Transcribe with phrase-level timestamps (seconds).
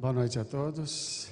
[0.00, 1.28] Boa noite a todos.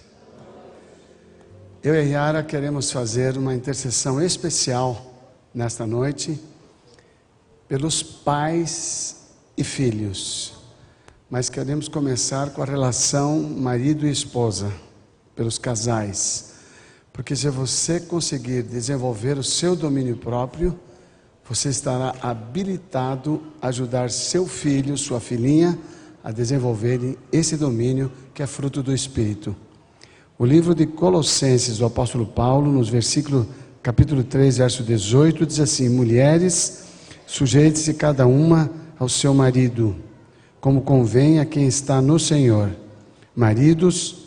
[1.82, 5.10] Eu e a Yara queremos fazer uma intercessão especial
[5.54, 6.38] nesta noite
[7.66, 9.22] pelos pais
[9.56, 10.52] e filhos.
[11.30, 14.70] Mas queremos começar com a relação marido e esposa,
[15.34, 16.52] pelos casais.
[17.10, 20.78] Porque se você conseguir desenvolver o seu domínio próprio,
[21.42, 25.78] você estará habilitado a ajudar seu filho, sua filhinha,
[26.22, 29.54] a desenvolverem esse domínio que é fruto do Espírito.
[30.38, 33.46] O livro de Colossenses do apóstolo Paulo, nos versículos
[33.82, 36.84] capítulo 3, verso 18, diz assim: Mulheres,
[37.26, 39.96] sujeite-se cada uma ao seu marido,
[40.60, 42.70] como convém a quem está no Senhor.
[43.34, 44.26] Maridos,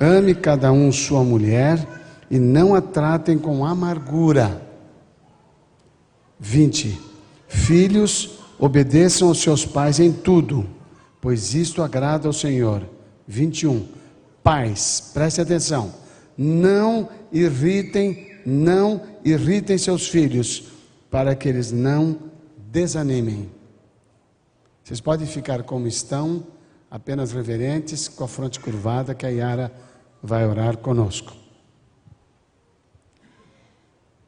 [0.00, 1.86] ame cada um sua mulher
[2.30, 4.62] e não a tratem com amargura.
[6.38, 6.98] 20.
[7.46, 10.66] Filhos, obedeçam aos seus pais em tudo
[11.24, 12.86] pois isto agrada ao Senhor.
[13.26, 13.88] 21.
[14.42, 15.94] Pais, preste atenção.
[16.36, 20.64] Não irritem, não irritem seus filhos,
[21.10, 22.18] para que eles não
[22.70, 23.50] desanimem.
[24.82, 26.46] Vocês podem ficar como estão,
[26.90, 29.72] apenas reverentes, com a fronte curvada, que a Yara
[30.22, 31.32] vai orar conosco.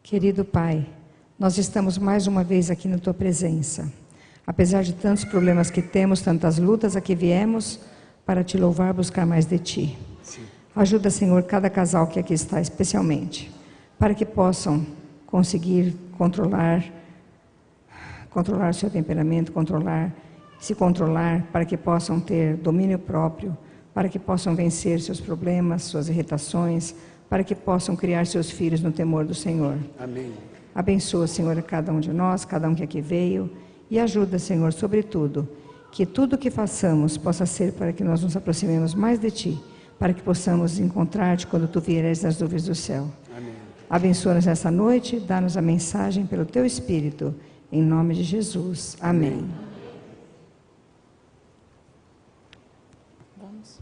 [0.03, 0.89] Querido Pai,
[1.39, 3.93] nós estamos mais uma vez aqui na tua presença.
[4.47, 7.81] Apesar de tantos problemas que temos, tantas lutas, aqui viemos
[8.25, 9.99] para te louvar, buscar mais de ti.
[10.23, 10.43] Sim.
[10.75, 13.51] Ajuda, Senhor, cada casal que aqui está, especialmente,
[13.99, 14.87] para que possam
[15.27, 16.85] conseguir controlar,
[18.31, 20.13] controlar seu temperamento, controlar,
[20.61, 23.57] se controlar, para que possam ter domínio próprio,
[23.93, 26.95] para que possam vencer seus problemas, suas irritações,
[27.29, 29.77] para que possam criar seus filhos no temor do Senhor.
[29.99, 30.33] Amém.
[30.73, 33.51] Abençoa, Senhor, cada um de nós, cada um que aqui veio
[33.91, 35.49] e ajuda, Senhor, sobretudo,
[35.93, 39.63] que tudo que façamos possa ser para que nós nos aproximemos mais de Ti,
[39.99, 43.09] para que possamos encontrar-te quando Tu vieres nas nuvens do céu.
[43.89, 47.35] Abençoa-nos essa noite, dá-nos a mensagem pelo Teu Espírito,
[47.71, 48.97] em nome de Jesus.
[49.01, 49.49] Amém.
[53.41, 53.79] Vamos.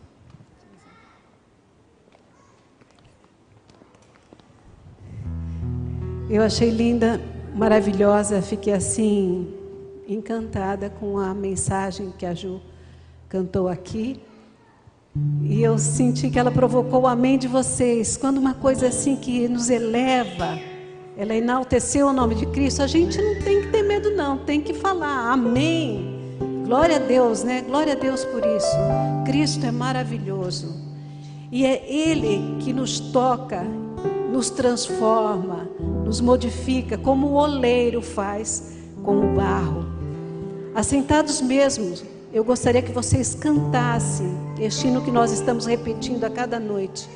[6.29, 7.19] Eu achei linda,
[7.55, 9.64] maravilhosa, fiquei assim
[10.09, 12.61] encantada com a mensagem que a Ju
[13.29, 14.21] cantou aqui.
[15.43, 18.17] E eu senti que ela provocou o amém de vocês.
[18.17, 20.59] Quando uma coisa assim que nos eleva,
[21.17, 24.61] ela enalteceu o nome de Cristo, a gente não tem que ter medo, não, tem
[24.61, 26.37] que falar amém.
[26.67, 27.63] Glória a Deus, né?
[27.63, 28.77] Glória a Deus por isso.
[29.25, 30.83] Cristo é maravilhoso.
[31.53, 33.63] E é Ele que nos toca,
[34.33, 35.69] nos transforma,
[36.05, 39.94] nos modifica, como o oleiro faz com o barro.
[40.75, 41.95] Assentados mesmo,
[42.33, 44.27] eu gostaria que vocês cantassem
[44.59, 47.09] este hino que nós estamos repetindo a cada noite.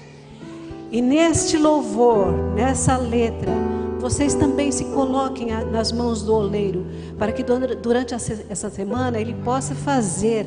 [0.92, 3.50] E neste louvor, nessa letra,
[3.98, 6.86] vocês também se coloquem nas mãos do oleiro,
[7.18, 10.46] para que durante essa semana ele possa fazer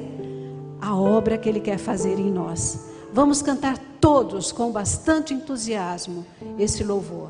[0.80, 2.88] a obra que ele quer fazer em nós.
[3.12, 6.26] Vamos cantar todos com bastante entusiasmo
[6.58, 7.30] esse louvor.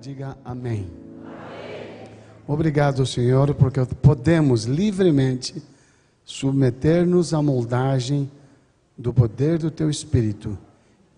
[0.00, 0.88] Diga amém.
[1.24, 2.08] amém.
[2.46, 5.60] Obrigado, Senhor, porque podemos livremente
[6.24, 8.30] submeter-nos à moldagem
[8.96, 10.56] do poder do Teu Espírito.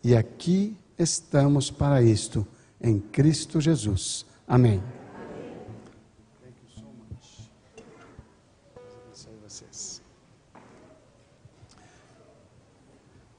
[0.03, 2.47] E aqui estamos para isto,
[2.81, 4.25] em Cristo Jesus.
[4.49, 4.83] Amém.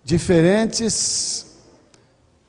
[0.03, 1.57] Diferentes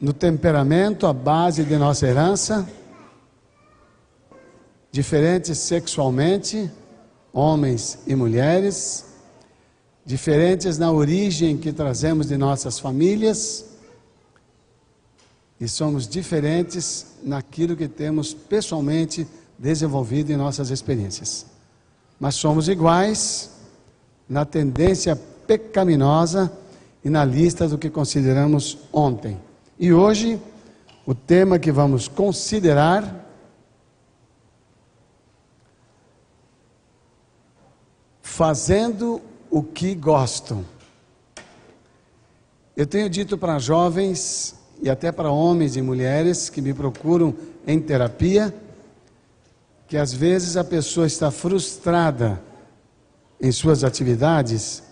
[0.00, 2.68] no temperamento, a base de nossa herança
[4.92, 6.70] diferentes sexualmente,
[7.32, 9.06] homens e mulheres,
[10.04, 13.64] diferentes na origem que trazemos de nossas famílias,
[15.58, 21.46] e somos diferentes naquilo que temos pessoalmente desenvolvido em nossas experiências.
[22.20, 23.50] Mas somos iguais
[24.28, 26.52] na tendência pecaminosa
[27.04, 29.40] e na lista do que consideramos ontem.
[29.78, 30.38] E hoje,
[31.06, 33.21] o tema que vamos considerar
[38.32, 39.20] fazendo
[39.50, 40.64] o que gostam.
[42.74, 47.34] Eu tenho dito para jovens e até para homens e mulheres que me procuram
[47.66, 48.54] em terapia
[49.86, 52.42] que às vezes a pessoa está frustrada
[53.38, 54.82] em suas atividades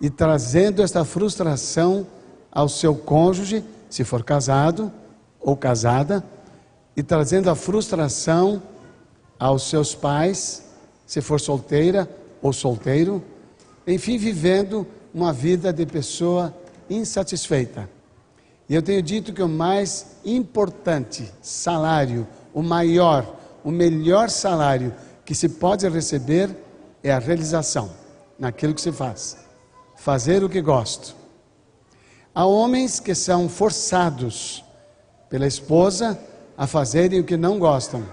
[0.00, 2.06] e trazendo esta frustração
[2.52, 4.92] ao seu cônjuge, se for casado
[5.40, 6.22] ou casada,
[6.96, 8.62] e trazendo a frustração
[9.36, 10.62] aos seus pais,
[11.04, 12.08] se for solteira
[12.44, 13.24] ou solteiro,
[13.86, 16.54] enfim, vivendo uma vida de pessoa
[16.90, 17.88] insatisfeita.
[18.68, 23.34] E eu tenho dito que o mais importante salário, o maior,
[23.64, 26.54] o melhor salário que se pode receber
[27.02, 27.90] é a realização
[28.38, 29.38] naquilo que se faz.
[29.96, 31.16] Fazer o que gosto.
[32.34, 34.62] Há homens que são forçados
[35.30, 36.18] pela esposa
[36.58, 38.04] a fazerem o que não gostam.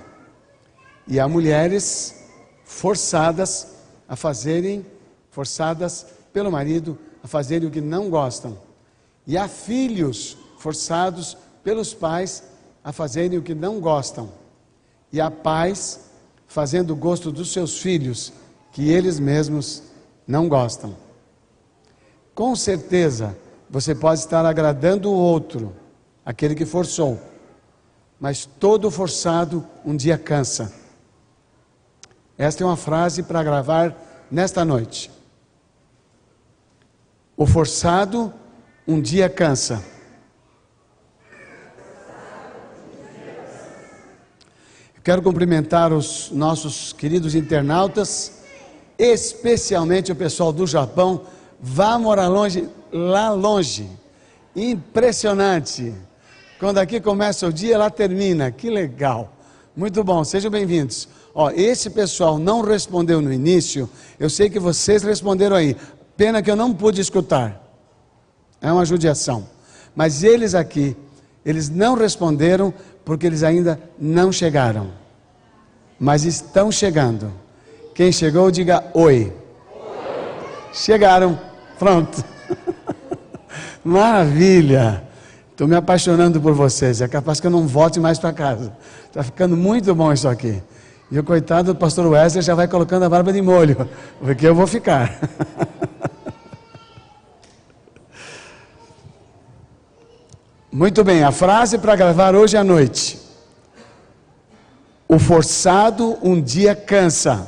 [1.05, 2.15] E há mulheres
[2.63, 3.80] forçadas
[4.11, 4.85] a fazerem,
[5.29, 8.57] forçadas pelo marido, a fazerem o que não gostam.
[9.25, 12.43] E há filhos forçados pelos pais
[12.83, 14.29] a fazerem o que não gostam,
[15.13, 16.01] e há pais
[16.45, 18.33] fazendo o gosto dos seus filhos
[18.73, 19.81] que eles mesmos
[20.27, 20.93] não gostam.
[22.35, 23.37] Com certeza,
[23.69, 25.73] você pode estar agradando o outro,
[26.25, 27.17] aquele que forçou,
[28.19, 30.80] mas todo forçado um dia cansa.
[32.37, 33.95] Esta é uma frase para gravar
[34.29, 35.11] nesta noite.
[37.35, 38.33] O forçado
[38.87, 39.83] um dia cansa.
[45.03, 48.43] Quero cumprimentar os nossos queridos internautas,
[48.99, 51.21] especialmente o pessoal do Japão.
[51.59, 53.89] Vá morar longe, lá longe.
[54.55, 55.93] Impressionante.
[56.59, 58.51] Quando aqui começa o dia, lá termina.
[58.51, 59.33] Que legal.
[59.75, 61.07] Muito bom, sejam bem-vindos.
[61.33, 65.75] Ó, esse pessoal não respondeu no início, eu sei que vocês responderam aí.
[66.17, 67.61] Pena que eu não pude escutar.
[68.61, 69.47] É uma judiação.
[69.95, 70.95] Mas eles aqui,
[71.45, 72.73] eles não responderam
[73.03, 74.91] porque eles ainda não chegaram.
[75.99, 77.31] Mas estão chegando.
[77.93, 79.33] Quem chegou, diga oi.
[79.33, 79.33] oi.
[80.73, 81.39] Chegaram.
[81.77, 82.23] Pronto.
[83.83, 85.03] Maravilha.
[85.51, 87.01] Estou me apaixonando por vocês.
[87.01, 88.75] É capaz que eu não volte mais para casa.
[89.05, 90.61] Está ficando muito bom isso aqui.
[91.11, 93.85] E o coitado do pastor Wesley já vai colocando a barba de molho,
[94.21, 95.19] porque eu vou ficar.
[100.71, 103.19] Muito bem, a frase para gravar hoje à noite.
[105.05, 107.45] O forçado um dia cansa.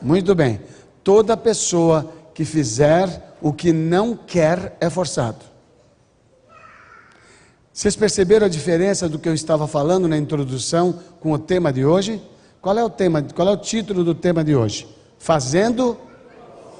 [0.00, 0.58] Muito bem.
[1.04, 5.51] Toda pessoa que fizer o que não quer é forçado.
[7.72, 11.86] Vocês perceberam a diferença do que eu estava falando na introdução com o tema de
[11.86, 12.22] hoje?
[12.60, 13.22] Qual é o tema?
[13.34, 14.86] Qual é o título do tema de hoje?
[15.18, 15.96] Fazendo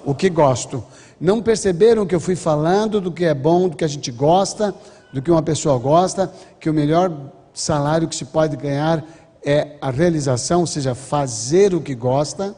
[0.04, 0.84] o que gosto.
[1.18, 4.74] Não perceberam que eu fui falando do que é bom, do que a gente gosta,
[5.14, 6.30] do que uma pessoa gosta,
[6.60, 7.10] que o melhor
[7.54, 9.02] salário que se pode ganhar
[9.42, 12.54] é a realização, ou seja, fazer o que gosta.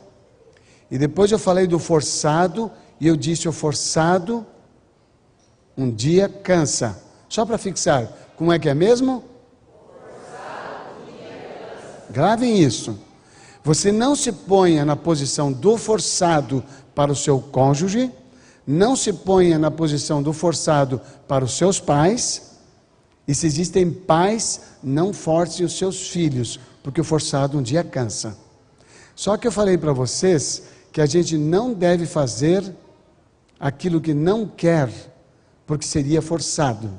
[0.91, 2.69] E depois eu falei do forçado,
[3.01, 4.45] e eu disse: o forçado
[5.79, 7.01] um dia cansa.
[7.29, 9.25] Só para fixar, como é que é mesmo?
[12.11, 12.99] Gravem isso.
[13.63, 16.63] Você não se ponha na posição do forçado
[16.95, 18.11] para o seu cônjuge,
[18.67, 22.55] não se ponha na posição do forçado para os seus pais,
[23.27, 28.37] e se existem pais, não forcem os seus filhos, porque o forçado um dia cansa.
[29.15, 32.65] Só que eu falei para vocês que a gente não deve fazer
[33.59, 34.91] aquilo que não quer,
[35.67, 36.91] porque seria forçado.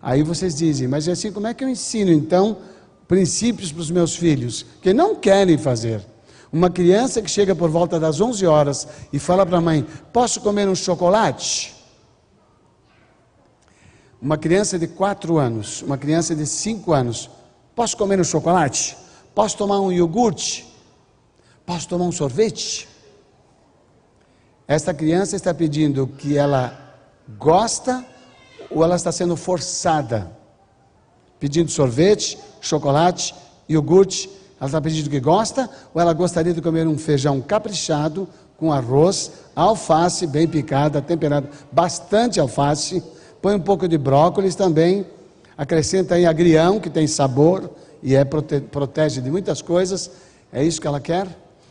[0.00, 2.58] Aí vocês dizem, mas assim, como é que eu ensino então
[3.06, 6.04] princípios para os meus filhos que não querem fazer?
[6.52, 10.40] Uma criança que chega por volta das 11 horas e fala para a mãe: Posso
[10.40, 11.74] comer um chocolate?
[14.20, 17.28] Uma criança de 4 anos, uma criança de 5 anos:
[17.74, 18.96] Posso comer um chocolate?
[19.34, 20.66] Posso tomar um iogurte?
[21.66, 22.88] Posso tomar um sorvete?
[24.66, 26.96] Esta criança está pedindo que ela
[27.38, 28.04] gosta
[28.70, 30.30] ou ela está sendo forçada?
[31.38, 33.34] Pedindo sorvete, chocolate,
[33.68, 38.72] iogurte ela está pedindo que gosta ou ela gostaria de comer um feijão caprichado com
[38.72, 43.02] arroz, alface bem picada, temperada, bastante alface,
[43.40, 45.06] põe um pouco de brócolis também,
[45.56, 47.70] acrescenta aí agrião que tem sabor
[48.02, 50.10] e é prote protege de muitas coisas.
[50.52, 51.28] É isso que ela quer?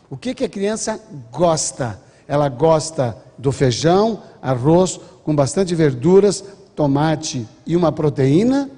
[0.10, 0.98] O que, que a criança
[1.30, 2.00] gosta?
[2.26, 6.42] Ela gosta do feijão, arroz com bastante verduras,
[6.78, 8.70] tomate e uma proteína?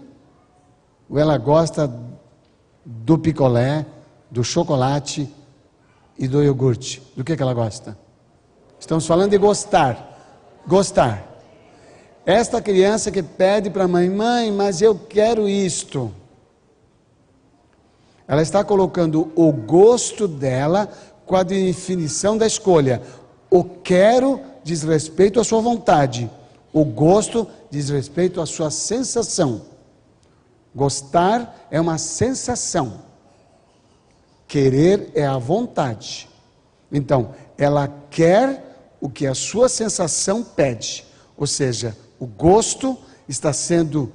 [1.10, 1.94] Ou ela gosta
[2.86, 3.86] do picolé,
[4.32, 5.30] do chocolate
[6.18, 7.04] e do iogurte.
[7.16, 7.98] Do que, que ela gosta?
[8.80, 10.18] Estamos falando de gostar.
[10.66, 11.28] Gostar.
[12.26, 16.10] Esta criança que pede para a mãe, mãe, mas eu quero isto.
[18.26, 20.90] Ela está colocando o gosto dela
[21.26, 23.02] com a definição da escolha.
[23.50, 26.30] O quero diz respeito à sua vontade.
[26.72, 29.62] O gosto diz respeito à sua sensação.
[30.76, 33.02] Gostar é uma sensação.
[34.48, 36.30] Querer é a vontade.
[36.92, 41.06] Então, ela quer o que a sua sensação pede,
[41.38, 42.98] ou seja, o gosto
[43.28, 44.12] está sendo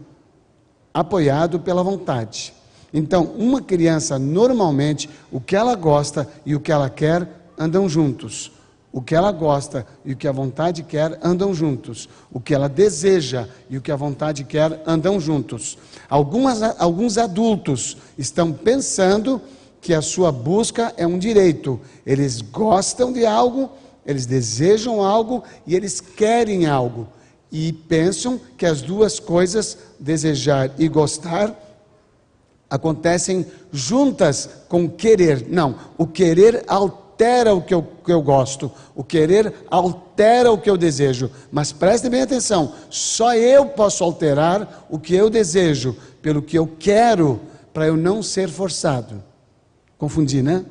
[0.92, 2.52] apoiado pela vontade.
[2.92, 8.52] Então, uma criança, normalmente, o que ela gosta e o que ela quer andam juntos.
[8.94, 12.08] O que ela gosta e o que a vontade quer andam juntos.
[12.32, 15.76] O que ela deseja e o que a vontade quer andam juntos.
[16.08, 19.42] Algumas, alguns adultos estão pensando
[19.80, 21.80] que a sua busca é um direito.
[22.06, 23.68] Eles gostam de algo,
[24.06, 27.08] eles desejam algo e eles querem algo.
[27.50, 31.54] e pensam que as duas coisas, desejar e gostar,
[32.68, 35.46] acontecem juntas com querer.
[35.48, 37.03] Não, o querer altera
[37.54, 41.30] o que eu, que eu gosto, o querer altera o que eu desejo.
[41.50, 46.66] Mas prestem bem atenção: só eu posso alterar o que eu desejo, pelo que eu
[46.78, 47.40] quero,
[47.73, 49.23] para eu não ser forçado.
[49.99, 50.64] Confundi, né?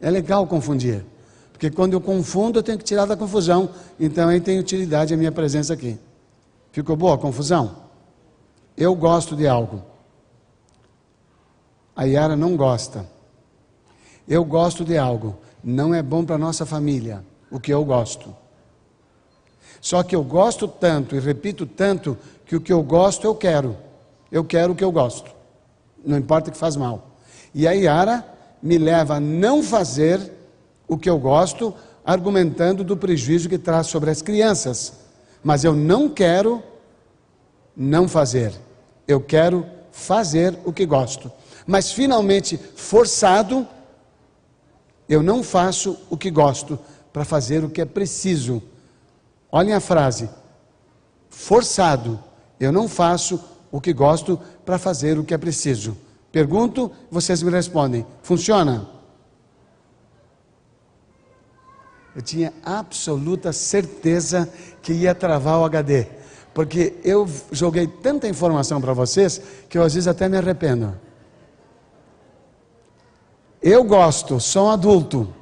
[0.00, 1.04] É legal confundir.
[1.52, 3.70] Porque quando eu confundo, eu tenho que tirar da confusão.
[3.98, 5.98] Então aí tem utilidade a minha presença aqui.
[6.70, 7.76] Ficou boa a confusão?
[8.76, 9.82] Eu gosto de algo.
[11.94, 13.06] A Yara não gosta.
[14.28, 15.36] Eu gosto de algo.
[15.62, 17.24] Não é bom para nossa família.
[17.50, 18.34] O que eu gosto.
[19.80, 23.76] Só que eu gosto tanto e repito tanto que o que eu gosto eu quero.
[24.30, 25.30] Eu quero o que eu gosto.
[26.04, 27.10] Não importa que faz mal.
[27.54, 28.24] E a Yara
[28.62, 30.32] me leva a não fazer
[30.88, 34.92] o que eu gosto, argumentando do prejuízo que traz sobre as crianças.
[35.42, 36.62] Mas eu não quero
[37.76, 38.52] não fazer.
[39.06, 41.30] Eu quero fazer o que gosto.
[41.66, 43.66] Mas finalmente, forçado,
[45.08, 46.78] eu não faço o que gosto
[47.12, 48.62] para fazer o que é preciso.
[49.50, 50.28] Olhem a frase:
[51.30, 52.18] forçado,
[52.58, 55.96] eu não faço o que gosto para fazer o que é preciso.
[56.32, 58.96] Pergunto, vocês me respondem: funciona?
[62.16, 66.06] eu tinha absoluta certeza que ia travar o HD.
[66.54, 70.98] Porque eu joguei tanta informação para vocês que eu às vezes até me arrependo.
[73.68, 75.34] Eu gosto, sou um adulto.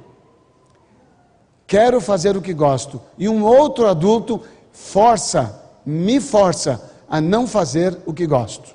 [1.67, 2.99] Quero fazer o que gosto.
[3.19, 8.73] E um outro adulto força, me força a não fazer o que gosto.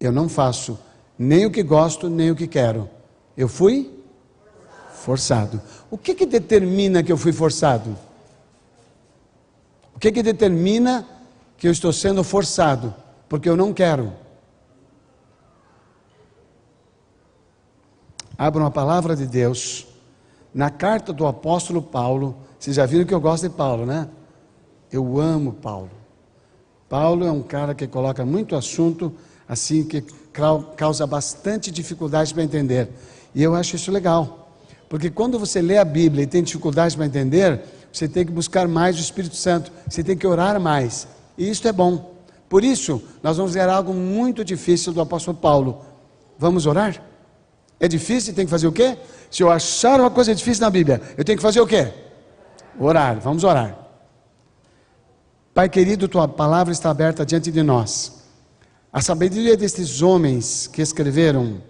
[0.00, 0.76] Eu não faço
[1.16, 2.90] nem o que gosto, nem o que quero.
[3.36, 3.96] Eu fui
[4.94, 5.62] forçado.
[5.88, 7.96] O que, que determina que eu fui forçado?
[9.94, 11.06] O que, que determina
[11.56, 12.92] que eu estou sendo forçado?
[13.28, 14.12] Porque eu não quero.
[18.42, 19.86] Abram a palavra de Deus
[20.52, 22.34] na carta do apóstolo Paulo.
[22.58, 24.08] Vocês já viram que eu gosto de Paulo, né?
[24.90, 25.90] Eu amo Paulo.
[26.88, 29.12] Paulo é um cara que coloca muito assunto
[29.48, 30.04] assim que
[30.76, 32.88] causa bastante dificuldade para entender.
[33.32, 34.50] E eu acho isso legal.
[34.88, 38.66] Porque quando você lê a Bíblia e tem dificuldade para entender, você tem que buscar
[38.66, 41.06] mais o Espírito Santo, você tem que orar mais.
[41.38, 42.12] E isso é bom.
[42.48, 45.80] Por isso, nós vamos ver algo muito difícil do apóstolo Paulo.
[46.36, 47.11] Vamos orar?
[47.82, 48.96] É difícil, tem que fazer o quê?
[49.28, 51.92] Se eu achar uma coisa difícil na Bíblia, eu tenho que fazer o quê?
[52.78, 53.18] Orar.
[53.18, 53.76] Vamos orar.
[55.52, 58.22] Pai querido, tua palavra está aberta diante de nós.
[58.92, 61.60] A sabedoria destes homens que escreveram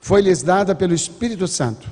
[0.00, 1.88] foi-lhes dada pelo Espírito Santo.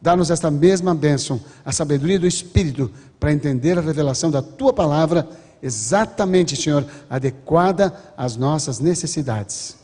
[0.00, 5.28] Dá-nos esta mesma bênção, a sabedoria do Espírito, para entender a revelação da tua palavra,
[5.60, 9.82] exatamente, Senhor, adequada às nossas necessidades.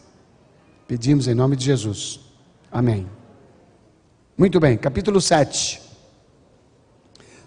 [0.90, 2.18] Pedimos em nome de Jesus.
[2.68, 3.08] Amém.
[4.36, 5.80] Muito bem, capítulo 7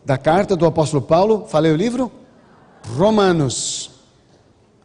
[0.05, 1.45] da carta do apóstolo Paulo.
[1.45, 2.09] Falei o livro?
[2.95, 3.99] Romanos.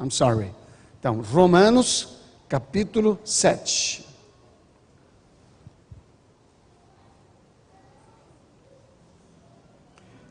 [0.01, 0.51] I'm sorry.
[0.99, 2.16] Então, Romanos,
[2.49, 4.05] capítulo 7.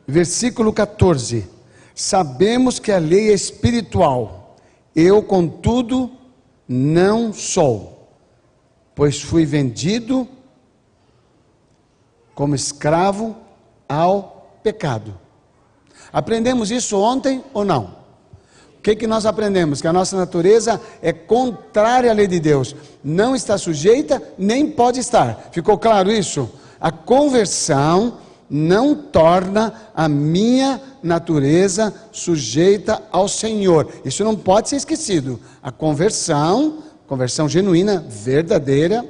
[0.06, 1.50] Versículo 14:
[1.96, 4.58] Sabemos que a lei é espiritual,
[4.94, 6.12] eu, contudo,
[6.68, 7.97] não sou,
[8.98, 10.28] pois fui vendido
[12.34, 13.38] como escravo
[13.88, 15.14] ao pecado.
[16.12, 17.96] Aprendemos isso ontem ou não?
[18.80, 19.82] O que, que nós aprendemos?
[19.82, 25.00] Que a nossa natureza é contrária à lei de Deus, não está sujeita, nem pode
[25.00, 25.50] estar.
[25.52, 26.50] Ficou claro isso?
[26.80, 28.18] A conversão
[28.50, 33.92] não torna a minha natureza sujeita ao Senhor.
[34.04, 35.40] Isso não pode ser esquecido.
[35.62, 39.04] A conversão, conversão genuína, verdadeira,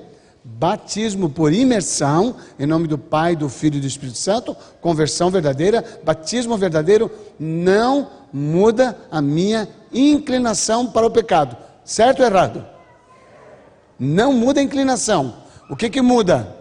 [0.43, 5.83] batismo por imersão, em nome do Pai, do Filho e do Espírito Santo, conversão verdadeira,
[6.05, 11.57] batismo verdadeiro, não muda a minha inclinação para o pecado.
[11.83, 12.65] Certo ou errado?
[13.99, 15.33] Não muda a inclinação.
[15.69, 16.56] O que que muda?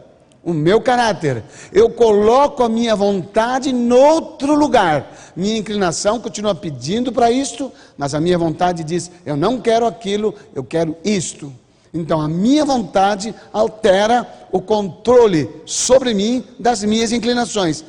[0.47, 1.43] O meu caráter.
[1.73, 5.13] Eu coloco a minha vontade em outro lugar.
[5.35, 10.33] Minha inclinação continua pedindo para isto, mas a minha vontade diz: eu não quero aquilo,
[10.55, 11.53] eu quero isto.
[11.93, 17.85] Então a minha vontade altera o controle sobre mim das minhas inclinações.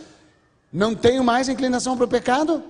[0.73, 2.63] Não tenho mais inclinação para o pecado?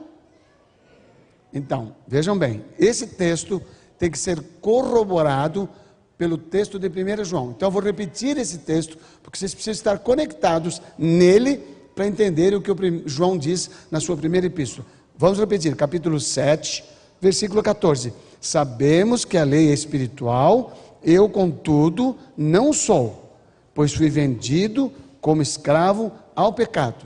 [1.54, 3.62] Então, vejam bem, esse texto
[3.98, 5.70] tem que ser corroborado
[6.18, 7.52] pelo texto de 1 João.
[7.52, 11.58] Então eu vou repetir esse texto, porque vocês precisam estar conectados nele
[11.96, 14.86] para entenderem o que o João diz na sua primeira epístola.
[15.18, 16.84] Vamos repetir, capítulo 7,
[17.20, 18.14] versículo 14.
[18.40, 23.34] Sabemos que a lei é espiritual, eu, contudo, não sou,
[23.74, 27.06] pois fui vendido como escravo ao pecado.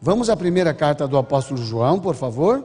[0.00, 2.64] Vamos à primeira carta do apóstolo João, por favor.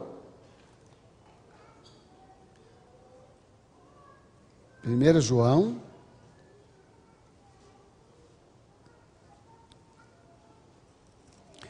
[4.88, 5.76] 1 João.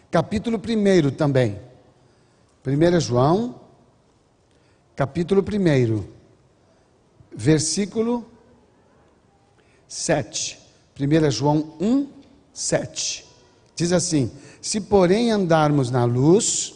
[0.08, 1.58] Capítulo 1 também.
[2.64, 3.60] 1 João,
[4.94, 6.04] capítulo 1,
[7.34, 8.24] versículo
[9.88, 10.58] 7.
[10.98, 12.08] 1 João 1,
[12.52, 13.26] 7.
[13.74, 14.30] Diz assim:
[14.62, 16.74] Se porém andarmos na luz,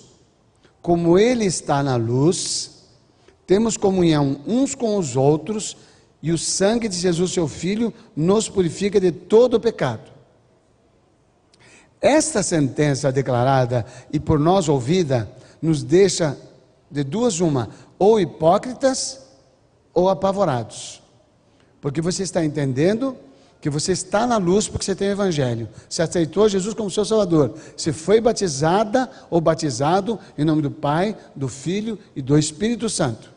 [0.81, 2.85] como Ele está na luz,
[3.47, 5.77] temos comunhão uns com os outros,
[6.23, 10.13] e o sangue de Jesus, seu Filho, nos purifica de todo o pecado.
[12.01, 15.31] Esta sentença declarada e por nós ouvida
[15.61, 16.39] nos deixa
[16.91, 19.21] de duas uma, ou hipócritas
[19.95, 21.03] ou apavorados.
[21.81, 23.17] Porque você está entendendo
[23.61, 25.69] que você está na luz porque você tem o evangelho.
[25.89, 27.55] Você aceitou Jesus como seu salvador.
[27.77, 33.31] Você foi batizada ou batizado em nome do Pai, do Filho e do Espírito Santo.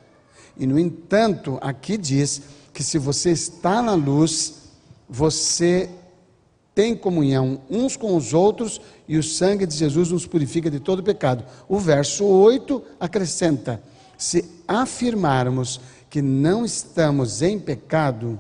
[0.58, 2.42] E no entanto, aqui diz
[2.76, 4.56] que se você está na luz,
[5.08, 5.90] você
[6.76, 11.02] tem comunhão uns com os outros e o sangue de Jesus nos purifica de todo
[11.02, 11.46] pecado.
[11.70, 13.82] O verso 8 acrescenta:
[14.18, 18.38] se afirmarmos que não estamos em pecado,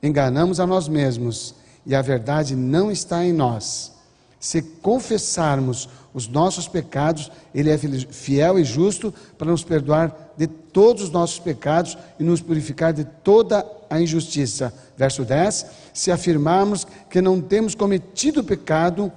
[0.00, 3.92] enganamos a nós mesmos e a verdade não está em nós.
[4.38, 10.27] Se confessarmos os nossos pecados, Ele é fiel e justo para nos perdoar
[10.72, 14.72] todos os nossos pecados e nos purificar de toda a injustiça.
[14.96, 19.12] Verso 10: Se afirmarmos que não temos cometido pecado,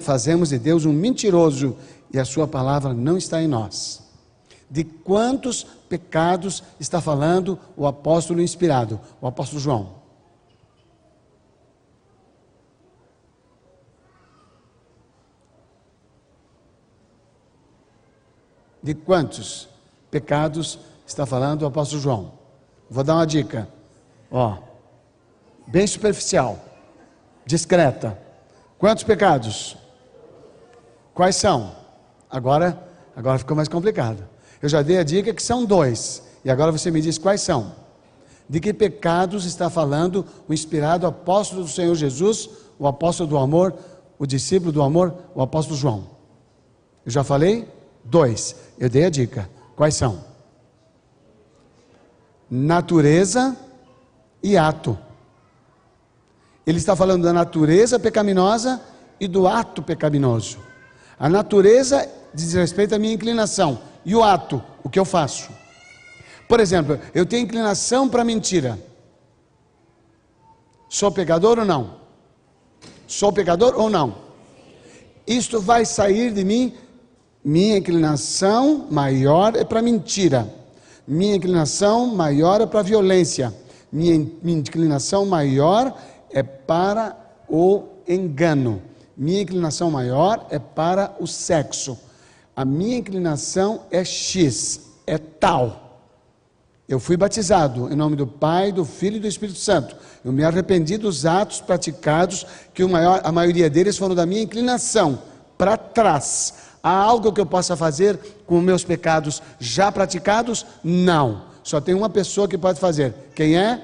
[0.00, 1.76] fazemos de Deus um mentiroso
[2.12, 4.02] e a Sua palavra não está em nós.
[4.68, 10.05] De quantos pecados está falando o apóstolo inspirado, o apóstolo João?
[18.86, 19.68] De quantos
[20.12, 22.32] pecados está falando o apóstolo João?
[22.88, 23.68] Vou dar uma dica.
[24.30, 24.58] Ó,
[25.66, 26.56] bem superficial,
[27.44, 28.16] discreta.
[28.78, 29.76] Quantos pecados?
[31.12, 31.72] Quais são?
[32.30, 32.80] Agora,
[33.16, 34.22] agora ficou mais complicado.
[34.62, 36.22] Eu já dei a dica que são dois.
[36.44, 37.74] E agora você me diz quais são.
[38.48, 43.74] De que pecados está falando o inspirado apóstolo do Senhor Jesus, o apóstolo do amor,
[44.16, 46.06] o discípulo do amor, o apóstolo João?
[47.04, 47.74] Eu já falei?
[48.06, 48.54] Dois.
[48.78, 49.50] Eu dei a dica.
[49.74, 50.24] Quais são?
[52.48, 53.56] Natureza
[54.42, 54.96] e ato.
[56.64, 58.80] Ele está falando da natureza pecaminosa
[59.20, 60.58] e do ato pecaminoso.
[61.18, 63.78] A natureza diz respeito à minha inclinação.
[64.04, 65.50] E o ato, o que eu faço.
[66.48, 68.78] Por exemplo, eu tenho inclinação para mentira.
[70.88, 71.96] Sou pecador ou não?
[73.06, 74.26] Sou pecador ou não?
[75.26, 76.76] Isto vai sair de mim
[77.46, 80.52] minha inclinação maior é para mentira.
[81.06, 83.54] Minha inclinação maior é para violência.
[83.92, 85.96] Minha, minha inclinação maior
[86.28, 87.16] é para
[87.48, 88.82] o engano.
[89.16, 91.96] Minha inclinação maior é para o sexo.
[92.56, 96.00] A minha inclinação é X, é tal.
[96.88, 99.94] Eu fui batizado em nome do Pai, do Filho e do Espírito Santo.
[100.24, 105.20] Eu me arrependi dos atos praticados, que maior, a maioria deles foram da minha inclinação
[105.56, 110.64] para trás Há algo que eu possa fazer com meus pecados já praticados?
[110.84, 111.42] Não.
[111.64, 113.12] Só tem uma pessoa que pode fazer.
[113.34, 113.82] Quem é?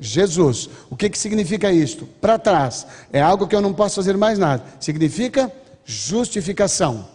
[0.00, 0.70] Jesus.
[0.88, 2.06] O que, que significa isto?
[2.22, 2.86] Para trás.
[3.12, 4.64] É algo que eu não posso fazer mais nada.
[4.80, 5.52] Significa
[5.84, 7.06] justificação.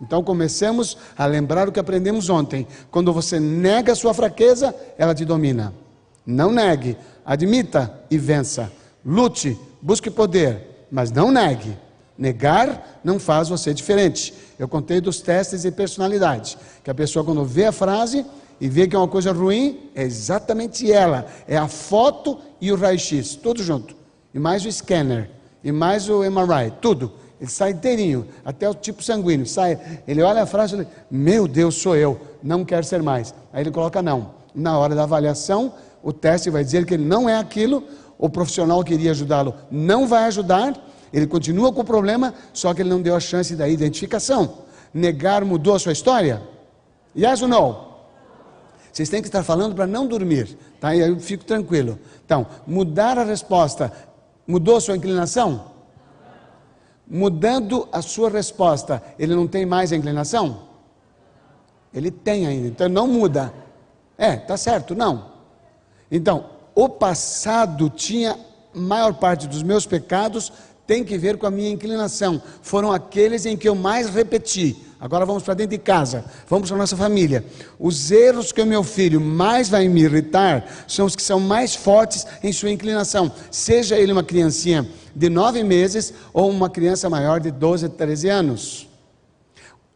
[0.00, 2.64] Então comecemos a lembrar o que aprendemos ontem.
[2.88, 5.74] Quando você nega a sua fraqueza, ela te domina.
[6.24, 6.96] Não negue,
[7.26, 8.70] admita e vença.
[9.04, 11.76] Lute, busque poder, mas não negue.
[12.16, 14.34] Negar não faz você diferente.
[14.58, 18.24] Eu contei dos testes de personalidade, que a pessoa quando vê a frase
[18.60, 22.76] e vê que é uma coisa ruim, é exatamente ela, é a foto e o
[22.76, 23.96] raio-x, tudo junto.
[24.32, 25.30] E mais o scanner,
[25.64, 27.12] e mais o MRI, tudo.
[27.40, 29.76] Ele sai inteirinho, até o tipo sanguíneo, sai.
[30.06, 33.34] Ele olha a frase e fala, meu Deus, sou eu, não quero ser mais.
[33.52, 34.30] Aí ele coloca não.
[34.54, 37.82] Na hora da avaliação, o teste vai dizer que ele não é aquilo,
[38.16, 40.72] o profissional que iria ajudá-lo não vai ajudar,
[41.12, 44.58] ele continua com o problema, só que ele não deu a chance da identificação.
[44.92, 46.42] Negar mudou a sua história?
[47.16, 47.92] Yes ou não?
[48.92, 50.94] Vocês têm que estar falando para não dormir, tá?
[50.94, 51.98] E aí eu fico tranquilo.
[52.24, 53.92] Então, mudar a resposta
[54.46, 55.72] mudou a sua inclinação?
[57.12, 60.62] mudando a sua resposta, ele não tem mais a inclinação?
[61.92, 63.52] Ele tem ainda, então não muda.
[64.16, 65.30] É, tá certo, não.
[66.10, 68.38] Então, o passado tinha
[68.72, 70.50] maior parte dos meus pecados
[70.92, 72.42] tem que ver com a minha inclinação.
[72.60, 74.76] Foram aqueles em que eu mais repeti.
[75.00, 77.42] Agora vamos para dentro de casa, vamos para a nossa família.
[77.78, 81.74] Os erros que o meu filho mais vai me irritar são os que são mais
[81.74, 83.32] fortes em sua inclinação.
[83.50, 88.86] Seja ele uma criancinha de nove meses ou uma criança maior de 12, 13 anos.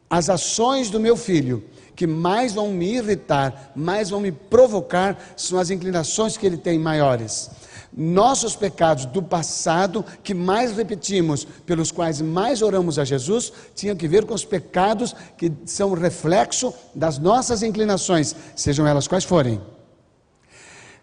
[0.08, 1.62] As ações do meu filho
[1.94, 6.78] que mais vão me irritar, mais vão me provocar, são as inclinações que ele tem
[6.78, 7.50] maiores.
[7.94, 14.08] Nossos pecados do passado, que mais repetimos, pelos quais mais oramos a Jesus, tinham que
[14.08, 19.60] ver com os pecados que são reflexo das nossas inclinações, sejam elas quais forem.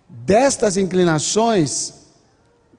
[0.07, 1.93] Destas inclinações,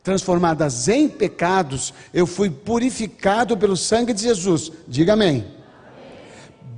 [0.03, 4.71] transformadas em pecados, eu fui purificado pelo sangue de Jesus.
[4.87, 5.39] Diga amém.
[5.39, 5.47] amém.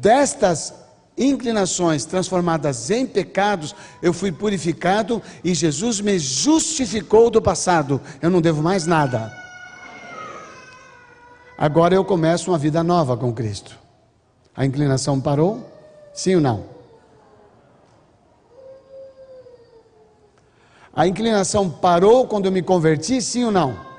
[0.01, 0.86] Destas
[1.17, 8.01] inclinações transformadas em pecados, eu fui purificado e Jesus me justificou do passado.
[8.21, 9.33] Eu não devo mais nada.
[11.57, 13.79] Agora eu começo uma vida nova com Cristo.
[14.55, 15.71] A inclinação parou?
[16.13, 16.65] Sim ou não?
[20.95, 23.21] A inclinação parou quando eu me converti?
[23.21, 23.96] Sim ou não?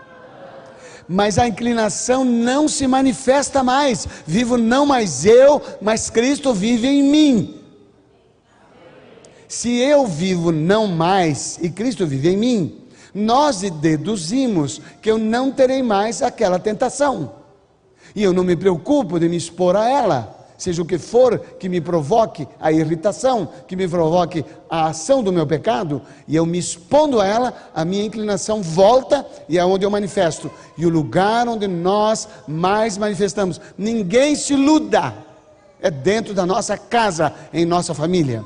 [1.07, 4.07] Mas a inclinação não se manifesta mais.
[4.25, 7.61] Vivo não mais eu, mas Cristo vive em mim.
[9.47, 12.81] Se eu vivo não mais e Cristo vive em mim,
[13.13, 17.31] nós deduzimos que eu não terei mais aquela tentação.
[18.13, 21.69] E eu não me preocupo de me expor a ela seja o que for que
[21.69, 26.57] me provoque a irritação, que me provoque a ação do meu pecado, e eu me
[26.57, 30.49] expondo a ela, a minha inclinação volta e é onde eu manifesto.
[30.77, 35.13] E o lugar onde nós mais manifestamos, ninguém se iluda,
[35.79, 38.43] é dentro da nossa casa, em nossa família.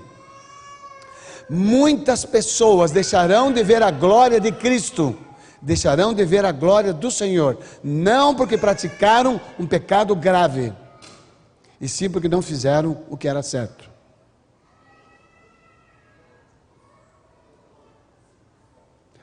[1.49, 5.15] Muitas pessoas deixarão de ver a glória de Cristo.
[5.61, 10.73] Deixarão de ver a glória do Senhor, não porque praticaram um pecado grave,
[11.81, 13.89] e sim porque não fizeram o que era certo.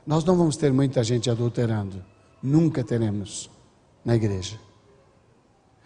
[0.05, 2.03] Nós não vamos ter muita gente adulterando,
[2.43, 3.49] nunca teremos
[4.03, 4.59] na igreja.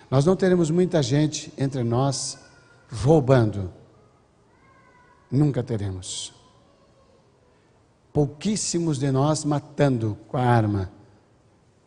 [0.09, 2.39] Nós não teremos muita gente entre nós
[2.91, 3.71] roubando,
[5.29, 6.33] nunca teremos.
[8.11, 10.91] Pouquíssimos de nós matando com a arma,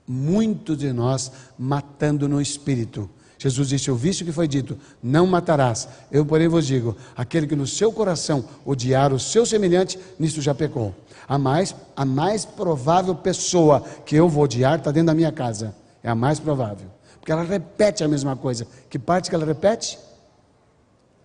[0.06, 5.88] muitos de nós matando no espírito Jesus disse: Ouviste o que foi dito, não matarás.
[6.10, 10.54] Eu, porém, vos digo: aquele que no seu coração odiar o seu semelhante, nisto já
[10.54, 10.94] pecou.
[11.28, 15.74] A mais, a mais provável pessoa que eu vou odiar está dentro da minha casa.
[16.02, 16.86] É a mais provável.
[17.18, 18.66] Porque ela repete a mesma coisa.
[18.88, 19.98] Que parte que ela repete?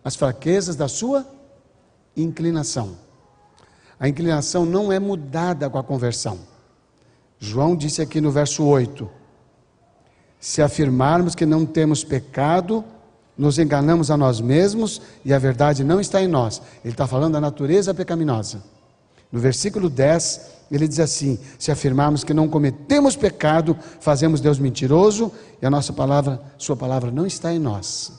[0.04, 1.26] As fraquezas da sua
[2.17, 2.97] inclinação.
[4.00, 6.39] A inclinação não é mudada com a conversão.
[7.39, 9.20] João disse aqui no verso 8
[10.41, 12.84] se afirmarmos que não temos pecado,
[13.38, 16.62] nos enganamos a nós mesmos e a verdade não está em nós.
[16.84, 18.63] Ele está falando da natureza pecaminosa.
[19.32, 25.32] No versículo 10, ele diz assim: Se afirmarmos que não cometemos pecado, fazemos Deus mentiroso
[25.62, 28.12] e a nossa palavra, Sua palavra não está em nós.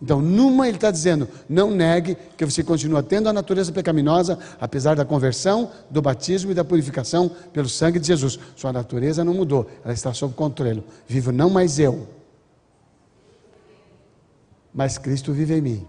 [0.00, 4.94] Então, numa ele está dizendo: não negue que você continua tendo a natureza pecaminosa, apesar
[4.94, 8.38] da conversão, do batismo e da purificação pelo sangue de Jesus.
[8.54, 10.84] Sua natureza não mudou, ela está sob controle.
[11.08, 12.06] Vivo não mais eu,
[14.72, 15.86] mas Cristo vive em mim.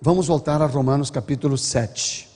[0.00, 2.28] Vamos voltar a Romanos capítulo 7.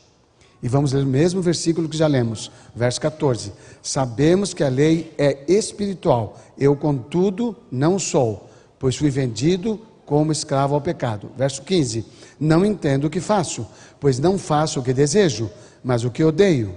[0.63, 3.53] E vamos ler o mesmo versículo que já lemos, verso 14.
[3.83, 10.75] Sabemos que a lei é espiritual, eu, contudo, não sou, pois fui vendido como escravo
[10.75, 11.31] ao pecado.
[11.37, 12.07] Verso 15:
[12.41, 13.67] Não entendo o que faço,
[14.01, 15.51] pois não faço o que desejo,
[15.85, 16.75] mas o que odeio.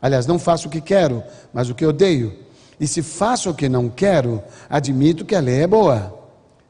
[0.00, 2.32] Aliás, não faço o que quero, mas o que odeio.
[2.78, 6.16] E se faço o que não quero, admito que a lei é boa.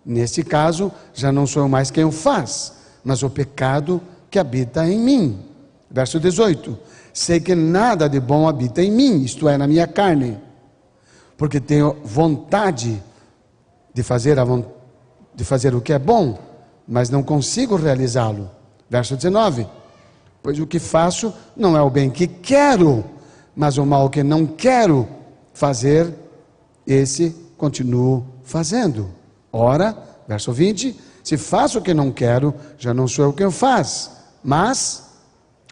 [0.04, 2.72] Nesse caso, já não sou mais quem o faz,
[3.04, 5.44] mas o pecado que habita em mim.
[5.88, 6.76] Verso 18:
[7.12, 10.38] Sei que nada de bom habita em mim, isto é, na minha carne,
[11.36, 13.00] porque tenho vontade
[13.92, 14.80] de fazer a vontade
[15.35, 16.38] de fazer o que é bom,
[16.87, 18.51] mas não consigo realizá-lo.
[18.88, 19.66] Verso 19:
[20.43, 23.05] Pois o que faço não é o bem que quero,
[23.55, 25.09] mas o mal que não quero
[25.53, 26.12] fazer,
[26.87, 29.11] esse continuo fazendo.
[29.53, 33.51] Ora, verso 20: Se faço o que não quero, já não sou eu quem o
[33.51, 34.11] faz,
[34.43, 35.10] mas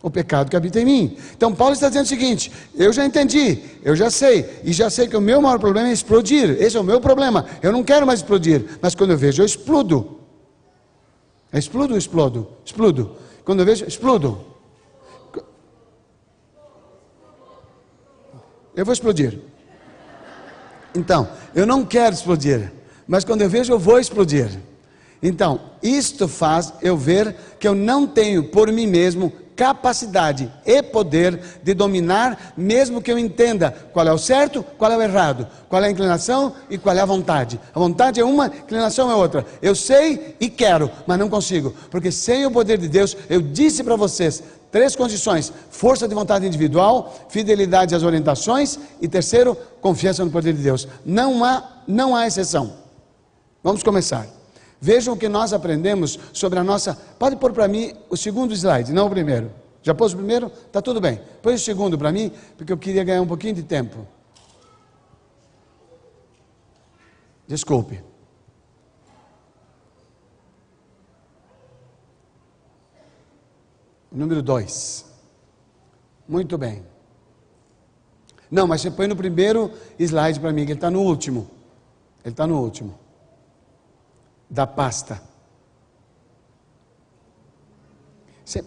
[0.02, 1.16] o pecado que habita em mim.
[1.36, 5.08] Então Paulo está dizendo o seguinte: eu já entendi, eu já sei, e já sei
[5.08, 6.56] que o meu maior problema é explodir.
[6.60, 7.46] Esse é o meu problema.
[7.62, 10.18] Eu não quero mais explodir, mas quando eu vejo, eu explodo.
[11.52, 12.48] Eu explodo ou explodo?
[12.64, 13.16] Explodo.
[13.44, 14.44] Quando eu vejo, explodo.
[18.76, 19.40] Eu vou explodir.
[20.94, 22.72] Então, eu não quero explodir,
[23.06, 24.48] mas quando eu vejo, eu vou explodir.
[25.20, 31.40] Então, isto faz eu ver que eu não tenho por mim mesmo capacidade e poder
[31.64, 35.82] de dominar, mesmo que eu entenda qual é o certo, qual é o errado, qual
[35.82, 37.58] é a inclinação e qual é a vontade.
[37.74, 39.44] A vontade é uma, a inclinação é outra.
[39.60, 43.82] Eu sei e quero, mas não consigo, porque sem o poder de Deus, eu disse
[43.82, 50.30] para vocês três condições: força de vontade individual, fidelidade às orientações e terceiro, confiança no
[50.30, 50.86] poder de Deus.
[51.04, 52.74] Não há, não há exceção.
[53.60, 54.37] Vamos começar.
[54.80, 56.94] Vejam o que nós aprendemos sobre a nossa.
[57.18, 59.50] Pode pôr para mim o segundo slide, não o primeiro.
[59.82, 60.46] Já pôs o primeiro?
[60.46, 61.20] Está tudo bem.
[61.42, 64.06] Põe o segundo para mim, porque eu queria ganhar um pouquinho de tempo.
[67.46, 68.02] Desculpe.
[74.12, 75.06] Número dois.
[76.28, 76.84] Muito bem.
[78.50, 81.50] Não, mas você põe no primeiro slide para mim, que ele está no último.
[82.24, 83.07] Ele está no último
[84.48, 85.22] da pasta.
[88.44, 88.64] Você...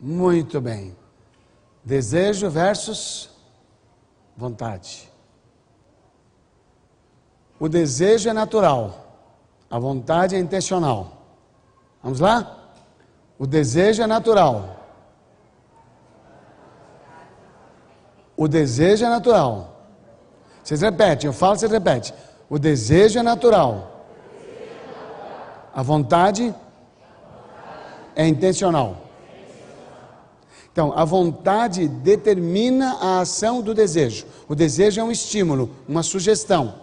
[0.00, 0.96] Muito bem.
[1.84, 3.30] Desejo versus
[4.36, 5.10] vontade.
[7.58, 9.18] O desejo é natural,
[9.68, 11.24] a vontade é intencional.
[12.02, 12.72] Vamos lá?
[13.36, 14.87] O desejo é natural,
[18.38, 19.82] O desejo é natural.
[20.62, 22.14] Vocês repetem, eu falo, vocês repetem.
[22.48, 24.06] O desejo é natural.
[25.74, 26.54] A vontade
[28.14, 28.96] é intencional.
[30.70, 34.24] Então, a vontade determina a ação do desejo.
[34.48, 36.74] O desejo é um estímulo, uma sugestão.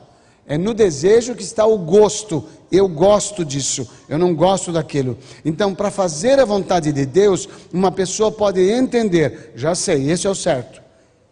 [0.46, 2.44] É no desejo que está o gosto.
[2.70, 5.18] Eu gosto disso, eu não gosto daquilo.
[5.46, 10.30] Então, para fazer a vontade de Deus, uma pessoa pode entender: já sei, esse é
[10.30, 10.85] o certo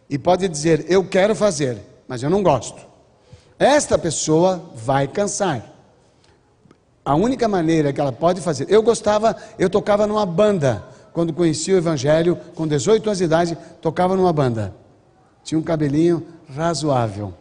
[0.09, 2.81] e pode dizer: Eu quero fazer, mas eu não gosto.
[3.57, 5.73] Esta pessoa vai cansar.
[7.05, 8.65] A única maneira que ela pode fazer.
[8.69, 10.83] Eu gostava, eu tocava numa banda.
[11.11, 14.73] Quando conheci o Evangelho, com 18 anos de idade, tocava numa banda.
[15.43, 17.33] Tinha um cabelinho razoável.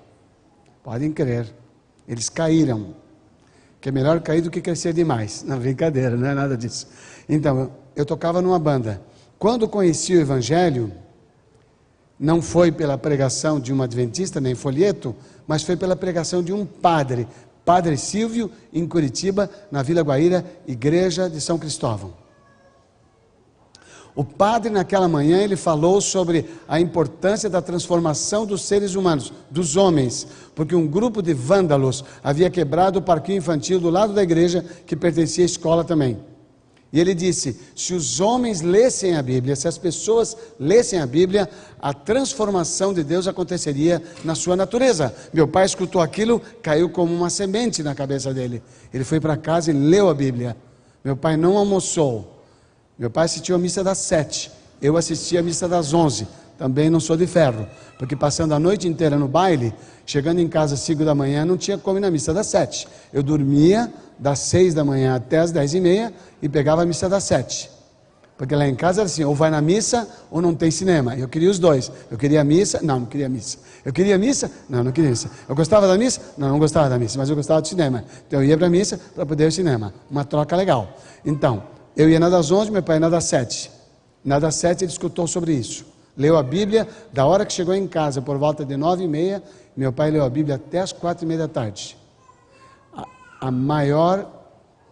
[0.83, 1.47] Podem crer.
[2.07, 2.95] Eles caíram.
[3.81, 5.45] Que é melhor cair do que crescer demais.
[5.45, 6.89] Não, brincadeira, não é nada disso.
[7.29, 9.01] Então, eu tocava numa banda.
[9.39, 10.93] Quando conheci o Evangelho,
[12.23, 15.13] não foi pela pregação de um adventista, nem folheto,
[15.45, 17.27] mas foi pela pregação de um padre,
[17.65, 22.15] Padre Silvio, em Curitiba, na Vila Guaíra, Igreja de São Cristóvão.
[24.15, 29.77] O padre, naquela manhã, ele falou sobre a importância da transformação dos seres humanos, dos
[29.77, 34.65] homens, porque um grupo de vândalos havia quebrado o parquinho infantil do lado da igreja,
[34.87, 36.19] que pertencia à escola também.
[36.93, 41.49] E ele disse: se os homens lessem a Bíblia, se as pessoas lessem a Bíblia,
[41.81, 45.15] a transformação de Deus aconteceria na sua natureza.
[45.33, 48.63] Meu pai escutou aquilo, caiu como uma semente na cabeça dele.
[48.93, 50.57] Ele foi para casa e leu a Bíblia.
[51.03, 52.45] Meu pai não almoçou.
[52.99, 54.51] Meu pai assistiu a missa das sete.
[54.81, 56.29] Eu assisti a missa das onze.
[56.59, 57.67] Também não sou de ferro,
[57.99, 59.75] porque passando a noite inteira no baile,
[60.07, 62.87] chegando em casa às cinco da manhã, não tinha como ir na missa das sete.
[63.13, 67.09] Eu dormia das seis da manhã até as dez e meia e pegava a missa
[67.09, 67.71] das sete.
[68.37, 71.15] Porque lá em casa era assim, ou vai na missa ou não tem cinema.
[71.15, 71.93] Eu queria os dois.
[72.11, 73.59] Eu queria a missa, não, não queria missa.
[73.85, 75.31] Eu queria missa, não, não queria missa.
[75.49, 78.05] Eu gostava da missa, não, não gostava da missa, mas eu gostava do cinema.
[78.27, 79.95] Então eu ia para a missa para poder ir ao cinema.
[80.11, 80.97] Uma troca legal.
[81.25, 81.63] Então,
[81.97, 83.71] eu ia na das onze, meu pai ia na das sete.
[84.25, 85.85] Na das sete ele escutou sobre isso.
[86.17, 89.43] Leu a Bíblia, da hora que chegou em casa, por volta de nove e meia,
[89.77, 92.02] meu pai leu a Bíblia até as quatro e meia da tarde
[93.43, 94.31] a maior,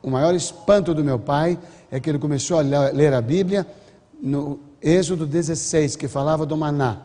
[0.03, 1.57] o maior espanto do meu pai
[1.89, 3.65] é que ele começou a ler a Bíblia
[4.21, 7.03] no Êxodo 16, que falava do maná.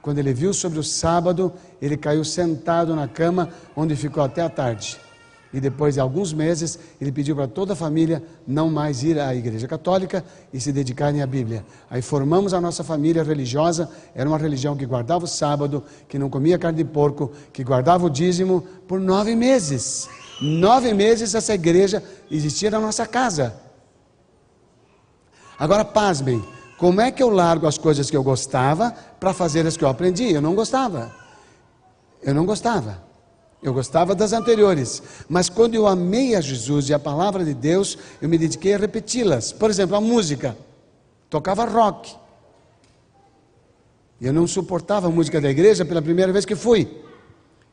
[0.00, 4.48] Quando ele viu sobre o sábado, ele caiu sentado na cama, onde ficou até a
[4.48, 4.98] tarde.
[5.52, 9.34] E depois de alguns meses, ele pediu para toda a família não mais ir à
[9.34, 11.66] igreja católica e se dedicarem à Bíblia.
[11.90, 16.30] Aí formamos a nossa família religiosa, era uma religião que guardava o sábado, que não
[16.30, 20.08] comia carne de porco, que guardava o dízimo por nove meses.
[20.42, 23.54] Nove meses essa igreja existia na nossa casa.
[25.56, 26.44] Agora, pasmem,
[26.76, 28.90] como é que eu largo as coisas que eu gostava
[29.20, 30.32] para fazer as que eu aprendi?
[30.32, 31.14] Eu não gostava.
[32.20, 33.00] Eu não gostava.
[33.62, 37.96] Eu gostava das anteriores, mas quando eu amei a Jesus e a palavra de Deus,
[38.20, 39.52] eu me dediquei a repeti-las.
[39.52, 40.56] Por exemplo, a música.
[41.30, 42.16] Tocava rock.
[44.20, 47.00] Eu não suportava a música da igreja pela primeira vez que fui.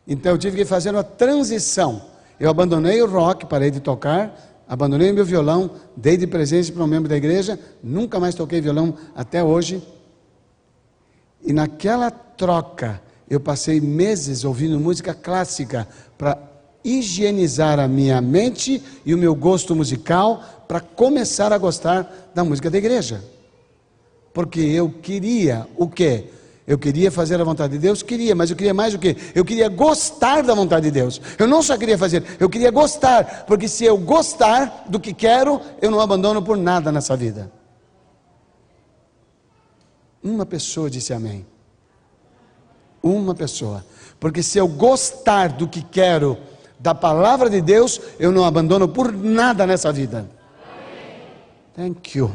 [0.08, 2.19] Então eu tive que fazer uma transição.
[2.40, 6.88] Eu abandonei o rock, parei de tocar, abandonei meu violão, dei de presente para um
[6.88, 9.84] membro da igreja, nunca mais toquei violão até hoje.
[11.44, 15.88] E naquela troca, eu passei meses ouvindo música clássica
[16.18, 16.38] para
[16.84, 22.70] higienizar a minha mente e o meu gosto musical para começar a gostar da música
[22.70, 23.22] da igreja.
[24.34, 26.30] Porque eu queria o quê?
[26.70, 28.04] Eu queria fazer a vontade de Deus?
[28.04, 29.18] Queria, mas eu queria mais o quê?
[29.34, 31.20] Eu queria gostar da vontade de Deus.
[31.40, 35.60] Eu não só queria fazer, eu queria gostar, porque se eu gostar do que quero,
[35.82, 37.52] eu não abandono por nada nessa vida.
[40.22, 41.44] Uma pessoa disse amém.
[43.02, 43.84] Uma pessoa.
[44.20, 46.38] Porque se eu gostar do que quero,
[46.78, 50.30] da palavra de Deus, eu não abandono por nada nessa vida.
[51.76, 52.32] Thank you.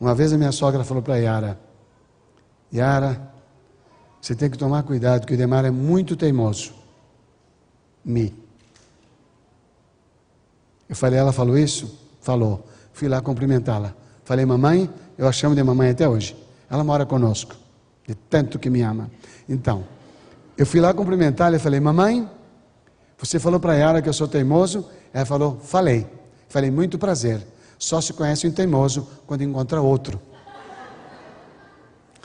[0.00, 1.58] Uma vez a minha sogra falou para Yara:
[2.72, 3.30] Yara,
[4.20, 6.72] você tem que tomar cuidado, que o Demar é muito teimoso.
[8.04, 8.34] Me.
[10.88, 11.98] Eu falei, ela falou isso?
[12.20, 12.66] Falou.
[12.92, 13.94] Fui lá cumprimentá-la.
[14.24, 16.36] Falei, mamãe, eu a chamo de mamãe até hoje.
[16.70, 17.54] Ela mora conosco,
[18.06, 19.10] de tanto que me ama.
[19.48, 19.84] Então,
[20.56, 22.28] eu fui lá cumprimentá-la e falei, mamãe,
[23.18, 24.86] você falou para Yara que eu sou teimoso?
[25.12, 26.06] Ela falou, falei.
[26.48, 27.46] Falei, muito prazer.
[27.78, 30.20] Só se conhece um teimoso quando encontra outro.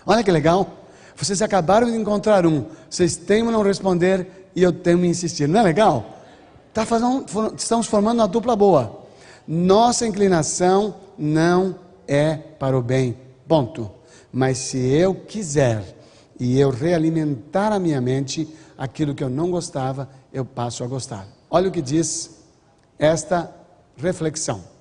[0.06, 0.68] Olha que legal.
[1.16, 2.66] Vocês acabaram de encontrar um.
[2.90, 5.48] Vocês temem não responder e eu temo insistir.
[5.48, 6.20] Não é legal?
[6.74, 7.26] Tá fazendo,
[7.56, 9.04] estamos formando uma dupla boa.
[9.48, 11.76] Nossa inclinação não
[12.08, 13.18] é para o bem.
[13.48, 13.92] Ponto.
[14.32, 15.84] Mas se eu quiser
[16.40, 21.28] e eu realimentar a minha mente, aquilo que eu não gostava, eu passo a gostar.
[21.50, 22.42] Olha o que diz
[22.98, 23.54] esta
[23.96, 24.73] reflexão.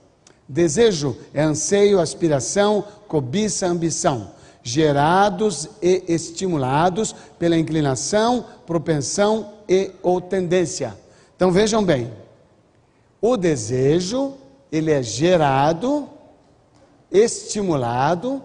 [0.48, 4.30] Desejo é anseio, aspiração, cobiça, ambição,
[4.62, 10.96] gerados e estimulados pela inclinação, propensão e ou tendência.
[11.36, 12.12] Então vejam bem,
[13.20, 14.34] o desejo,
[14.70, 16.08] ele é gerado,
[17.10, 18.42] estimulado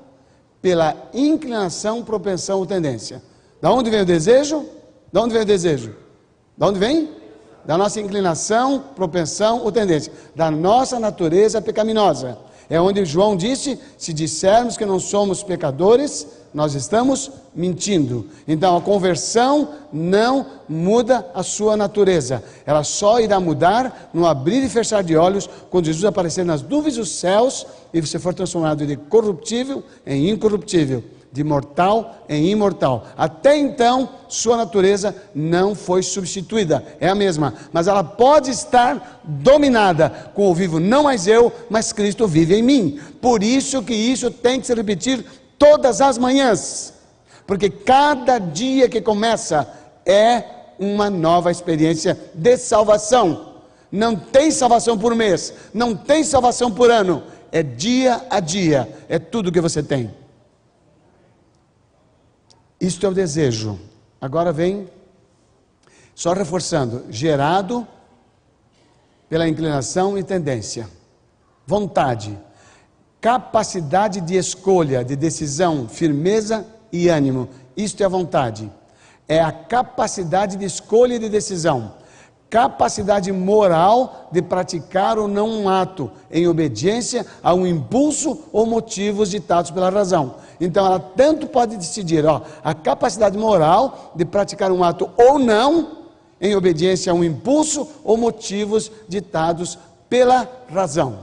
[0.61, 3.21] pela inclinação, propensão ou tendência.
[3.61, 4.65] Da onde vem o desejo?
[5.11, 5.95] Da onde vem o desejo?
[6.57, 7.16] Da onde vem?
[7.67, 12.37] Da nossa inclinação, propensão ou tendência, da nossa natureza pecaminosa.
[12.69, 18.27] É onde João disse: se dissermos que não somos pecadores, nós estamos mentindo.
[18.47, 22.43] Então a conversão não muda a sua natureza.
[22.65, 26.95] Ela só irá mudar no abrir e fechar de olhos quando Jesus aparecer nas nuvens
[26.95, 31.03] dos céus e você for transformado de corruptível em incorruptível
[31.37, 33.05] de mortal em imortal.
[33.15, 40.09] Até então, sua natureza não foi substituída, é a mesma, mas ela pode estar dominada
[40.33, 42.99] com o vivo, não mais eu, mas Cristo vive em mim.
[43.21, 45.23] Por isso que isso tem que se repetir
[45.59, 46.93] todas as manhãs,
[47.45, 49.71] porque cada dia que começa
[50.05, 50.43] é
[50.79, 53.53] uma nova experiência de salvação.
[53.91, 57.21] Não tem salvação por mês, não tem salvação por ano,
[57.51, 60.11] é dia a dia, é tudo que você tem.
[62.79, 63.79] Isto é o desejo.
[64.21, 64.87] Agora vem,
[66.13, 67.87] só reforçando, gerado
[69.29, 70.87] pela inclinação e tendência.
[71.65, 72.37] Vontade,
[73.19, 77.49] capacidade de escolha, de decisão, firmeza e ânimo.
[77.75, 78.71] Isto é a vontade.
[79.27, 81.93] É a capacidade de escolha e de decisão
[82.49, 89.29] capacidade moral de praticar ou não um ato em obediência a um impulso ou motivos
[89.29, 90.35] ditados pela razão.
[90.59, 95.97] Então ela tanto pode decidir, ó, a capacidade moral de praticar um ato ou não
[96.39, 99.77] em obediência a um impulso ou motivos ditados
[100.09, 101.19] pela razão.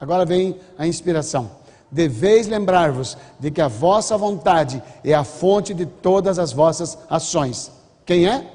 [0.00, 1.50] Agora vem a inspiração.
[1.90, 7.72] Deveis lembrar-vos de que a vossa vontade é a fonte de todas as vossas ações.
[8.04, 8.46] Quem é?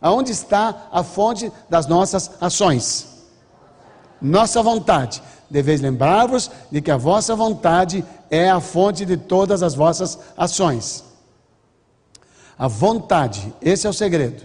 [0.00, 3.26] Aonde está a fonte das nossas ações?
[4.20, 5.22] Nossa vontade.
[5.48, 11.04] Deveis lembrar-vos de que a vossa vontade é a fonte de todas as vossas ações.
[12.56, 14.44] A vontade, esse é o segredo.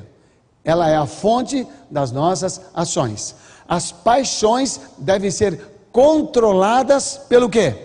[0.63, 3.35] Ela é a fonte das nossas ações.
[3.67, 5.59] As paixões devem ser
[5.91, 7.75] controladas pelo quê?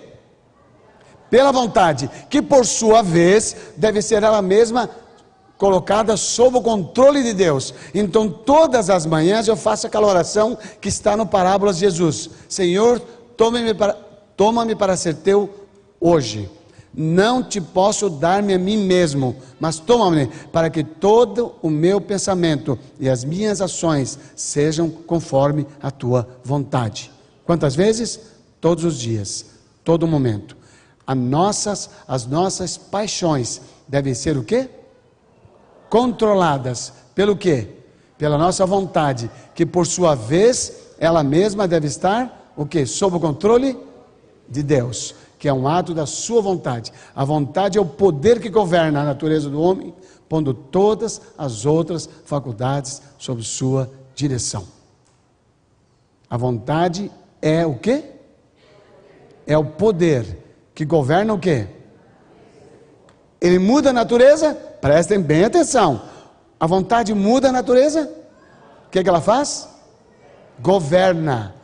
[1.29, 4.89] Pela vontade, que por sua vez deve ser ela mesma
[5.59, 7.75] colocada sob o controle de Deus.
[7.95, 12.99] Então, todas as manhãs eu faço aquela oração que está no Parábolas de Jesus: Senhor,
[13.37, 13.93] toma-me para,
[14.37, 15.60] toma para ser teu
[16.01, 16.49] hoje.
[16.93, 22.77] Não te posso dar-me a mim mesmo, mas toma-me, para que todo o meu pensamento
[22.99, 27.13] e as minhas ações sejam conforme a tua vontade.
[27.45, 28.19] Quantas vezes?
[28.61, 29.47] Todos os dias,
[29.85, 30.57] todo momento.
[31.07, 34.69] As nossas, as nossas paixões devem ser o quê?
[35.89, 37.69] Controladas pelo quê?
[38.19, 42.85] Pela nossa vontade, que por sua vez ela mesma deve estar o quê?
[42.85, 43.79] Sob o controle
[44.49, 46.93] de Deus que é um ato da sua vontade.
[47.17, 49.95] A vontade é o poder que governa a natureza do homem,
[50.29, 54.65] pondo todas as outras faculdades sob sua direção.
[56.29, 57.11] A vontade
[57.41, 58.05] é o quê?
[59.47, 60.39] É o poder
[60.75, 61.67] que governa o quê?
[63.41, 64.55] Ele muda a natureza?
[64.55, 66.03] Prestem bem atenção.
[66.61, 68.13] A vontade muda a natureza?
[68.87, 69.67] O que, que ela faz?
[70.61, 71.55] Governa.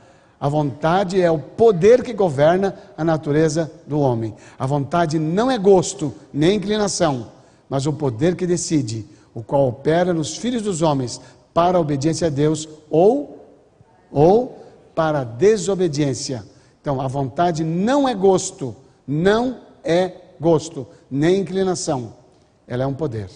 [0.46, 4.32] A vontade é o poder que governa a natureza do homem.
[4.56, 7.32] A vontade não é gosto nem inclinação,
[7.68, 11.20] mas o poder que decide, o qual opera nos filhos dos homens
[11.52, 13.44] para a obediência a Deus ou
[14.12, 16.44] ou para a desobediência.
[16.80, 22.12] Então, a vontade não é gosto, não é gosto, nem inclinação.
[22.68, 23.30] Ela é um poder.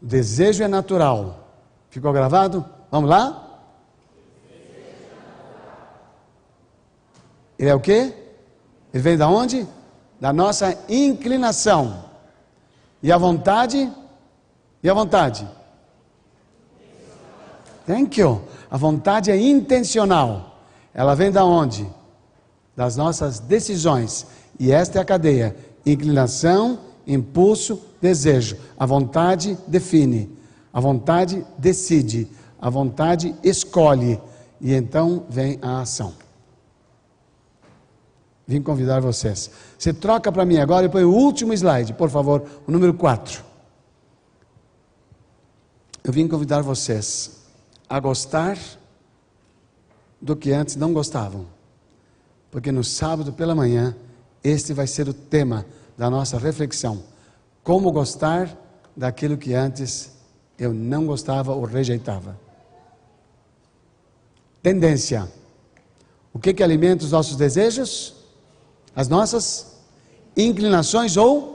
[0.00, 1.40] O desejo é natural.
[1.90, 2.64] Ficou gravado?
[2.88, 3.45] Vamos lá?
[7.58, 8.12] Ele é o quê?
[8.92, 9.66] Ele vem da onde?
[10.20, 12.04] Da nossa inclinação.
[13.02, 13.90] E a vontade?
[14.82, 15.46] E a vontade?
[17.86, 18.42] Thank you.
[18.70, 20.60] A vontade é intencional.
[20.92, 21.86] Ela vem da onde?
[22.74, 24.26] Das nossas decisões.
[24.58, 28.56] E esta é a cadeia: inclinação, impulso, desejo.
[28.78, 30.36] A vontade define.
[30.72, 32.28] A vontade decide.
[32.60, 34.20] A vontade escolhe.
[34.60, 36.25] E então vem a ação.
[38.46, 39.50] Vim convidar vocês.
[39.76, 43.44] Você troca para mim agora e põe o último slide, por favor, o número 4.
[46.04, 47.42] Eu vim convidar vocês
[47.88, 48.56] a gostar
[50.20, 51.46] do que antes não gostavam.
[52.50, 53.96] Porque no sábado pela manhã,
[54.42, 55.66] este vai ser o tema
[55.98, 57.02] da nossa reflexão.
[57.64, 58.56] Como gostar
[58.96, 60.12] daquilo que antes
[60.56, 62.38] eu não gostava ou rejeitava.
[64.62, 65.28] Tendência.
[66.32, 68.15] O que, que alimenta os nossos desejos?
[68.96, 69.76] As nossas
[70.34, 71.54] inclinações ou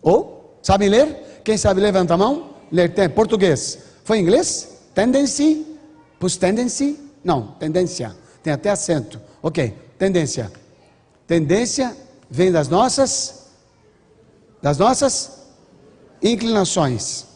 [0.00, 1.42] ou sabem ler?
[1.44, 2.54] Quem sabe levanta a mão?
[2.72, 3.78] Ler tem português.
[4.04, 4.80] Foi em inglês?
[4.94, 5.66] Tendency?
[6.18, 6.98] Pus tendency?
[7.22, 8.16] Não, tendência.
[8.42, 9.20] Tem até acento.
[9.42, 10.50] OK, tendência.
[11.26, 11.94] Tendência
[12.30, 13.50] vem das nossas
[14.62, 15.46] das nossas
[16.22, 17.26] inclinações.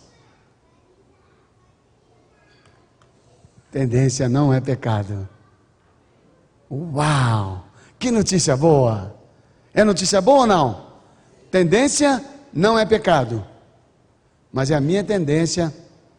[3.71, 5.29] Tendência não é pecado.
[6.71, 7.72] Uau!
[8.03, 9.15] Que notícia boa!
[9.73, 10.87] É notícia boa ou não?
[11.53, 12.21] Tendência
[12.53, 13.47] não é pecado,
[14.53, 15.73] mas é a minha tendência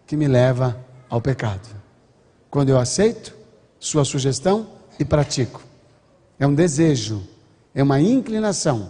[0.07, 0.79] que me leva
[1.09, 1.67] ao pecado.
[2.49, 3.35] Quando eu aceito
[3.81, 4.65] sua sugestão
[4.97, 5.61] e pratico,
[6.39, 7.21] é um desejo,
[7.75, 8.89] é uma inclinação.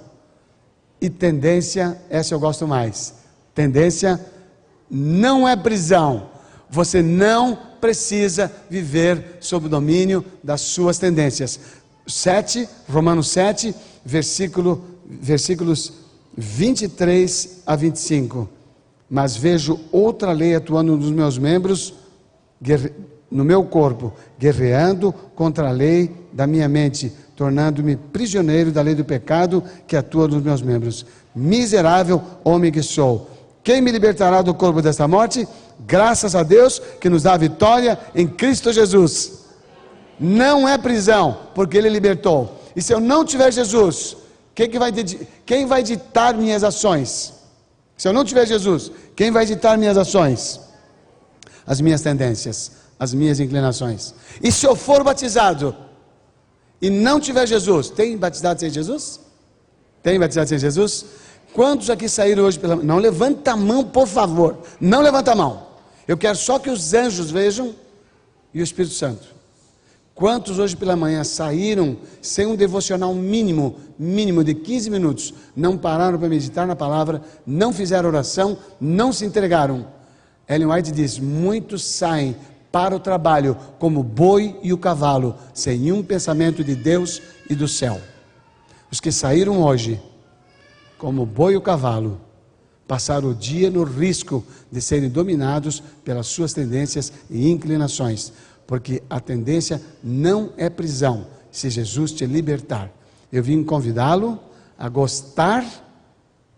[1.02, 3.16] E tendência, essa eu gosto mais.
[3.56, 4.24] Tendência
[4.88, 6.30] não é prisão.
[6.70, 11.60] Você não precisa viver sob o domínio das suas tendências.
[12.06, 13.74] 7, Romanos 7,
[14.04, 15.94] versículo, versículos
[16.36, 18.50] 23 a 25.
[19.10, 21.94] Mas vejo outra lei atuando nos meus membros,
[23.30, 29.06] no meu corpo, guerreando contra a lei da minha mente, tornando-me prisioneiro da lei do
[29.06, 31.06] pecado que atua nos meus membros.
[31.36, 33.30] Miserável homem que sou.
[33.64, 35.48] Quem me libertará do corpo desta morte?
[35.80, 39.43] Graças a Deus que nos dá vitória em Cristo Jesus.
[40.24, 42.58] Não é prisão, porque Ele libertou.
[42.74, 44.16] E se eu não tiver Jesus,
[44.56, 44.90] quem, que vai,
[45.46, 47.34] quem vai ditar minhas ações?
[47.98, 50.62] Se eu não tiver Jesus, quem vai ditar minhas ações?
[51.68, 54.16] As minhas tendências, as minhas inclinações.
[54.42, 55.76] E se eu for batizado
[56.82, 59.20] e não tiver Jesus, tem batizado sem Jesus?
[60.02, 61.06] Tem batizado sem Jesus?
[61.54, 64.58] Quantos aqui saíram hoje pela Não levanta a mão, por favor.
[64.80, 65.68] Não levanta a mão.
[66.08, 67.76] Eu quero só que os anjos vejam
[68.54, 69.33] e o Espírito Santo.
[70.16, 76.20] Quantos hoje pela manhã saíram sem um devocional mínimo, mínimo de 15 minutos, não pararam
[76.20, 79.88] para meditar na palavra, não fizeram oração, não se entregaram?
[80.48, 82.36] Ellen White diz: muitos saem
[82.72, 87.56] para o trabalho como o boi e o cavalo, sem nenhum pensamento de Deus e
[87.56, 88.00] do céu.
[88.92, 90.00] Os que saíram hoje,
[90.98, 92.22] como o boi e o cavalo,
[92.88, 98.32] passaram o dia no risco de serem dominados pelas suas tendências e inclinações
[98.74, 102.92] porque a tendência não é prisão, se Jesus te libertar.
[103.32, 104.40] Eu vim convidá-lo
[104.76, 105.64] a gostar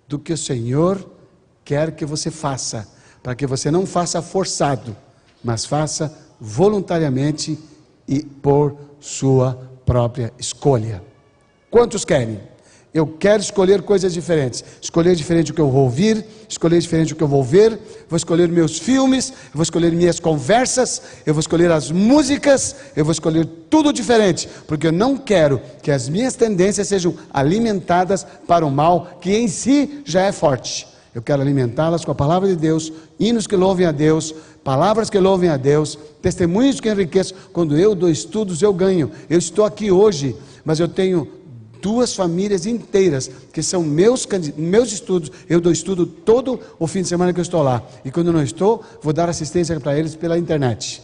[0.07, 1.11] do que o Senhor
[1.65, 2.87] quer que você faça,
[3.21, 4.95] para que você não faça forçado,
[5.43, 7.59] mas faça voluntariamente
[8.07, 11.03] e por sua própria escolha.
[11.69, 12.39] Quantos querem?
[12.95, 14.63] Eu quero escolher coisas diferentes.
[14.81, 17.77] Escolher diferente o que eu vou ouvir, escolher diferente o que eu vou ver,
[18.07, 23.11] vou escolher meus filmes, vou escolher minhas conversas, eu vou escolher as músicas, eu vou
[23.11, 28.71] escolher tudo diferente, porque eu não quero que as minhas tendências sejam alimentadas para o
[28.71, 30.87] mal, que em si já é forte.
[31.13, 34.33] Eu quero alimentá-las com a palavra de Deus, hinos que louvem a Deus,
[34.63, 37.35] palavras que louvem a Deus, testemunhos que enriqueçam.
[37.51, 39.11] Quando eu dou estudos, eu ganho.
[39.29, 40.33] Eu estou aqui hoje,
[40.63, 41.27] mas eu tenho
[41.81, 45.31] duas famílias inteiras, que são meus, meus estudos.
[45.49, 47.83] Eu dou estudo todo o fim de semana que eu estou lá.
[48.03, 51.01] E quando não estou, vou dar assistência para eles pela internet.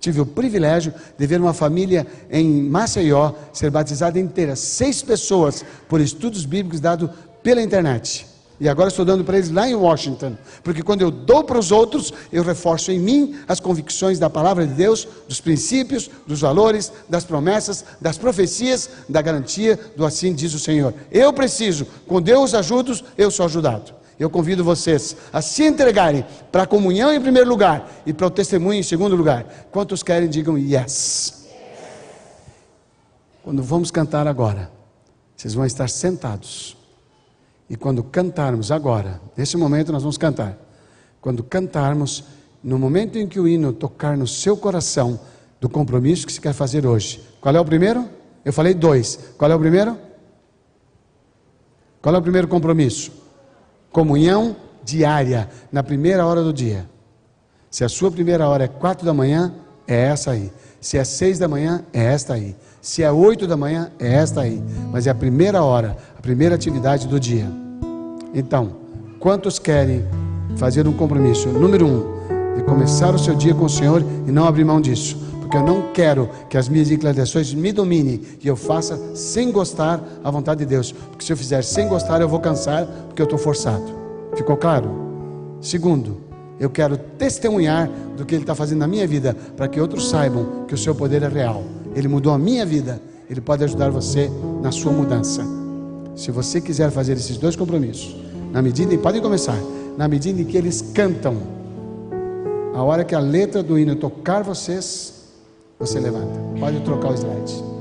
[0.00, 6.00] Tive o privilégio de ver uma família em Maceió ser batizada inteira, seis pessoas, por
[6.00, 7.10] estudos bíblicos dados
[7.42, 8.26] pela internet.
[8.60, 11.70] E agora estou dando para eles lá em Washington, porque quando eu dou para os
[11.70, 16.92] outros, eu reforço em mim as convicções da palavra de Deus, dos princípios, dos valores,
[17.08, 20.92] das promessas, das profecias, da garantia do assim diz o Senhor.
[21.10, 23.92] Eu preciso, com Deus ajuda, eu sou ajudado.
[24.18, 28.30] Eu convido vocês a se entregarem para a comunhão em primeiro lugar e para o
[28.30, 29.68] testemunho em segundo lugar.
[29.70, 31.46] Quantos querem, digam yes.
[33.44, 34.68] Quando vamos cantar agora,
[35.36, 36.77] vocês vão estar sentados
[37.68, 40.56] e quando cantarmos agora, nesse momento nós vamos cantar.
[41.20, 42.24] Quando cantarmos,
[42.62, 45.20] no momento em que o hino tocar no seu coração
[45.60, 47.22] do compromisso que se quer fazer hoje.
[47.40, 48.08] Qual é o primeiro?
[48.44, 49.18] Eu falei dois.
[49.36, 49.98] Qual é o primeiro?
[52.00, 53.12] Qual é o primeiro compromisso?
[53.92, 56.88] Comunhão diária, na primeira hora do dia.
[57.70, 59.52] Se a sua primeira hora é quatro da manhã,
[59.86, 60.50] é essa aí.
[60.80, 62.56] Se é seis da manhã, é esta aí.
[62.80, 64.62] Se é oito da manhã, é esta aí.
[64.90, 67.46] Mas é a primeira hora, a primeira atividade do dia.
[68.34, 68.72] Então,
[69.20, 70.04] quantos querem
[70.56, 71.48] fazer um compromisso?
[71.48, 75.16] Número um, de começar o seu dia com o Senhor e não abrir mão disso.
[75.40, 80.02] Porque eu não quero que as minhas inclinações me dominem e eu faça sem gostar
[80.24, 80.90] a vontade de Deus.
[80.90, 83.86] Porque se eu fizer sem gostar, eu vou cansar, porque eu estou forçado.
[84.34, 84.90] Ficou claro?
[85.60, 86.20] Segundo,
[86.58, 90.64] eu quero testemunhar do que Ele está fazendo na minha vida, para que outros saibam
[90.66, 91.62] que o seu poder é real.
[91.94, 93.00] Ele mudou a minha vida,
[93.30, 94.28] Ele pode ajudar você
[94.60, 95.67] na sua mudança.
[96.18, 98.16] Se você quiser fazer esses dois compromissos,
[98.50, 99.56] na medida em podem começar,
[99.96, 101.36] na medida em que eles cantam,
[102.74, 105.28] a hora que a letra do hino tocar vocês,
[105.78, 106.40] você levanta.
[106.58, 107.77] Pode trocar o slide.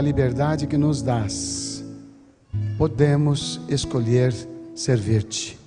[0.00, 1.84] Pela liberdade que nos dás,
[2.78, 4.34] podemos escolher
[4.74, 5.58] servir-te.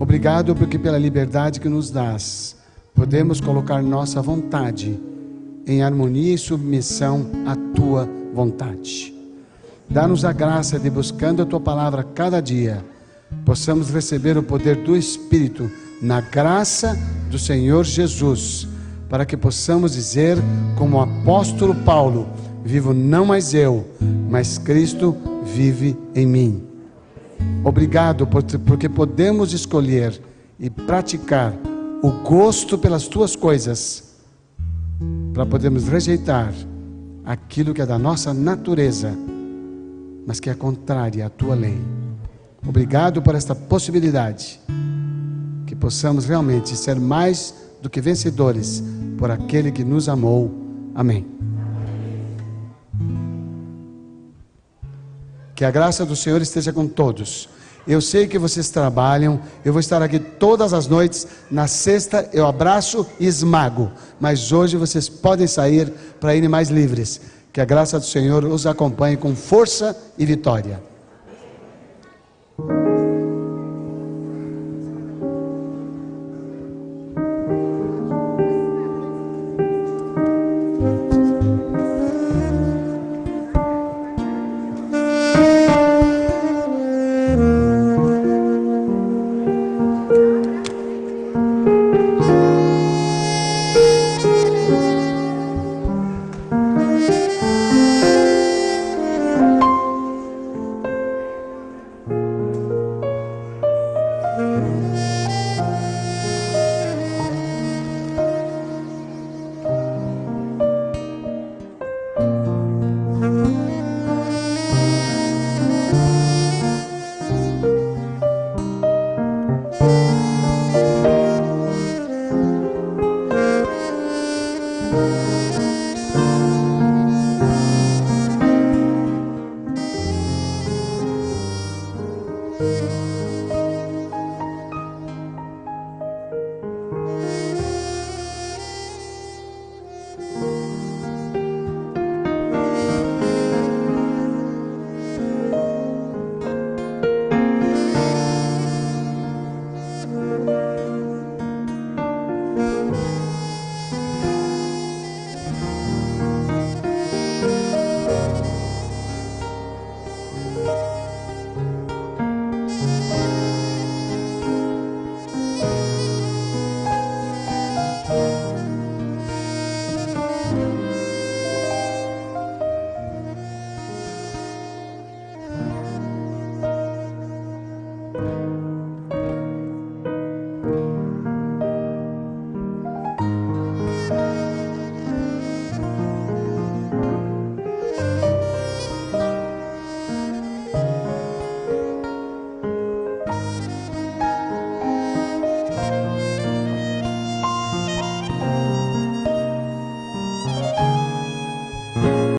[0.00, 2.56] Obrigado porque pela liberdade que nos dás,
[2.94, 4.98] podemos colocar nossa vontade
[5.66, 9.14] em harmonia e submissão à tua vontade.
[9.90, 12.82] Dá-nos a graça de, buscando a tua palavra cada dia,
[13.44, 15.70] possamos receber o poder do Espírito
[16.00, 16.98] na graça
[17.30, 18.66] do Senhor Jesus,
[19.10, 20.38] para que possamos dizer,
[20.78, 22.26] como o apóstolo Paulo:
[22.64, 23.86] Vivo não mais eu,
[24.28, 26.62] mas Cristo vive em mim.
[27.64, 30.20] Obrigado porque podemos escolher
[30.58, 31.54] e praticar
[32.02, 34.14] o gosto pelas tuas coisas
[35.32, 36.52] para podermos rejeitar
[37.24, 39.12] aquilo que é da nossa natureza,
[40.26, 41.78] mas que é contrária à tua lei.
[42.66, 44.60] Obrigado por esta possibilidade,
[45.66, 48.82] que possamos realmente ser mais do que vencedores
[49.16, 50.50] por aquele que nos amou.
[50.94, 51.26] Amém.
[55.58, 57.48] Que a graça do Senhor esteja com todos.
[57.84, 61.26] Eu sei que vocês trabalham, eu vou estar aqui todas as noites.
[61.50, 63.90] Na sexta eu abraço e esmago,
[64.20, 67.20] mas hoje vocês podem sair para irem mais livres.
[67.52, 70.80] Que a graça do Senhor os acompanhe com força e vitória.